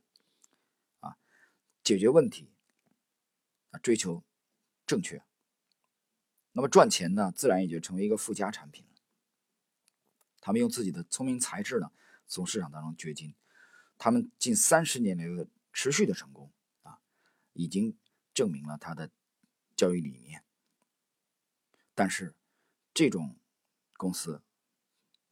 [1.00, 1.18] 啊，
[1.82, 2.52] 解决问题
[3.72, 4.22] 啊，追求
[4.86, 5.24] 正确。
[6.54, 8.92] 那么赚钱呢，自然也就成为一个附加产品了。
[10.40, 11.92] 他们用自己的聪明才智呢，
[12.28, 13.34] 从市场当中掘金。
[13.98, 16.52] 他们近三十年来的持续的成功
[16.82, 17.00] 啊，
[17.54, 17.98] 已经
[18.34, 19.10] 证明了他的
[19.76, 20.44] 教育理念。
[21.96, 22.36] 但是
[22.94, 23.36] 这种
[23.98, 24.44] 公司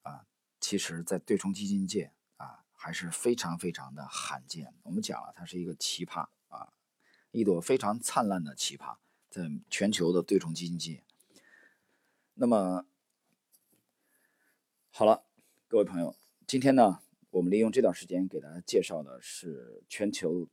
[0.03, 0.25] 啊，
[0.59, 4.73] 其实在对冲基金界啊还是非常非常的罕见。
[4.83, 6.73] 我们讲了，它是一个奇葩啊，
[7.31, 8.97] 一朵非常灿烂的奇葩，
[9.29, 11.03] 在全球的对冲基金界。
[12.35, 12.85] 那么
[14.89, 15.25] 好了，
[15.67, 16.15] 各位朋友，
[16.47, 17.01] 今天呢？
[17.29, 20.49] 我们利用这段时间给大家介绍的是全球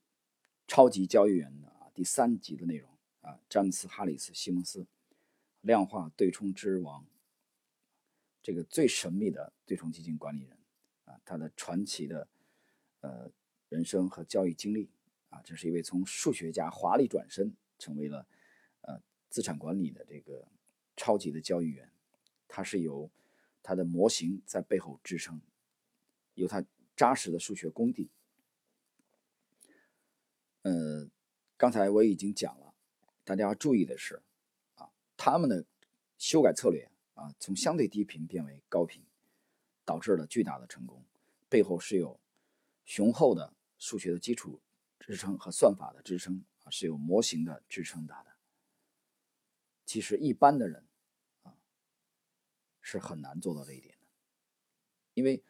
[0.66, 4.86] 超级交易员的啊第三集的内容啊，詹姆斯·哈里斯·西蒙斯，
[5.60, 7.06] 量化对冲之王，
[8.42, 10.58] 这个最神秘的对冲基金管理人
[11.04, 12.28] 啊，他的传奇的
[13.00, 13.30] 呃
[13.68, 14.90] 人生和交易经历
[15.30, 18.26] 啊，这是一位从数学家华丽转身成为了
[18.82, 19.00] 呃
[19.30, 20.46] 资产管理的这个
[20.98, 21.90] 超级的交易员，
[22.48, 23.08] 他是由
[23.62, 25.40] 他的模型在背后支撑。
[26.34, 26.64] 有他
[26.96, 28.10] 扎实的数学功底。
[30.62, 31.08] 呃，
[31.56, 32.74] 刚才我已经讲了，
[33.24, 34.20] 大家要注意的是，
[34.74, 35.64] 啊，他们的
[36.18, 39.02] 修改策略啊，从相对低频变为高频，
[39.84, 41.04] 导致了巨大的成功，
[41.48, 42.18] 背后是有
[42.84, 44.60] 雄厚的数学的基础
[44.98, 48.14] 支撑和算法的支撑啊，是有模型的支撑的。
[49.84, 50.84] 其实一般的人，
[52.90, 54.06] 是很难做到这一点的，
[55.14, 55.42] 因为。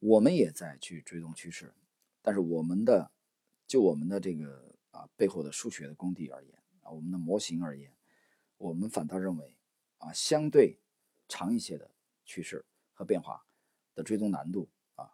[0.00, 1.74] 我们也在去追踪趋势，
[2.22, 3.10] 但是我们的
[3.66, 7.92] 就我们的这个啊背后的数学的功底而言啊，我们的模型而言，
[8.58, 9.56] 我们反倒认为
[9.96, 10.78] 啊相对
[11.26, 11.90] 长一些的
[12.24, 13.44] 趋势和变化
[13.96, 15.10] 的追踪难度啊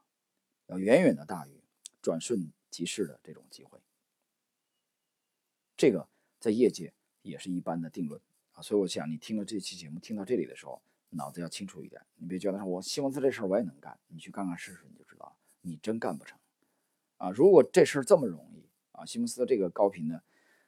[0.67, 1.65] 要远远的大于
[2.03, 3.81] 转瞬即逝的这种机会。
[5.79, 6.07] 这个
[6.39, 6.93] 在业界
[7.23, 8.21] 也是一般的定论
[8.53, 10.83] 啊，所以我想你听了这期节目听到这里的时候。
[11.17, 16.39] 脑子要清楚一点，你别觉得说我西蒙斯这事儿我也能干，你去干干试试你就知道，你真干不成
[17.17, 17.31] 啊！
[17.31, 20.23] 如果这事儿这么容易啊，西蒙斯的这个高频的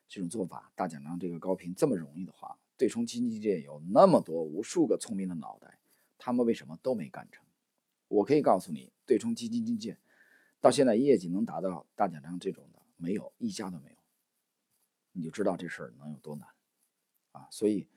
[0.09, 5.79] 这种做法，大奖章这个高频这么容易的话，对冲基金界有那么多无数个聪明的脑袋，
[6.17, 7.45] 他们为什么都没干成？
[8.09, 9.99] 我可以告诉你，对冲基金界
[10.61, 13.97] 到现在业绩能达到大奖章这种的没有一家都没有，
[15.13, 16.49] 你就知道这事儿能有多难
[17.33, 17.49] 啊！
[17.51, 17.89] 所以，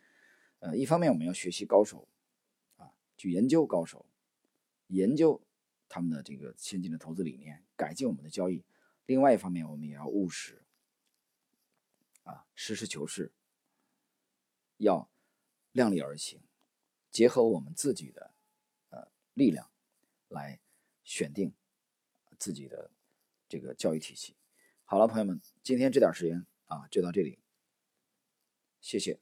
[0.60, 2.08] 呃，一方面我们要学习高手。
[3.20, 4.06] 去研究高手，
[4.88, 5.46] 研究
[5.90, 8.64] 他们的这个先进的投资理念，改进我们的交易。
[9.06, 10.64] 另外一方面，我们也要务实，
[12.24, 13.34] 啊，实事求是，
[14.78, 15.12] 要
[15.74, 16.40] 量力而行，
[17.12, 18.34] 结合我们自己的
[18.90, 19.70] 呃力量
[20.30, 20.62] 来
[21.04, 21.54] 选定
[22.38, 22.90] 自己的
[23.50, 24.38] 这个教育体系。
[24.86, 27.38] 好了，朋友们，今天这点时间啊，就到这里，
[28.80, 29.20] 谢谢。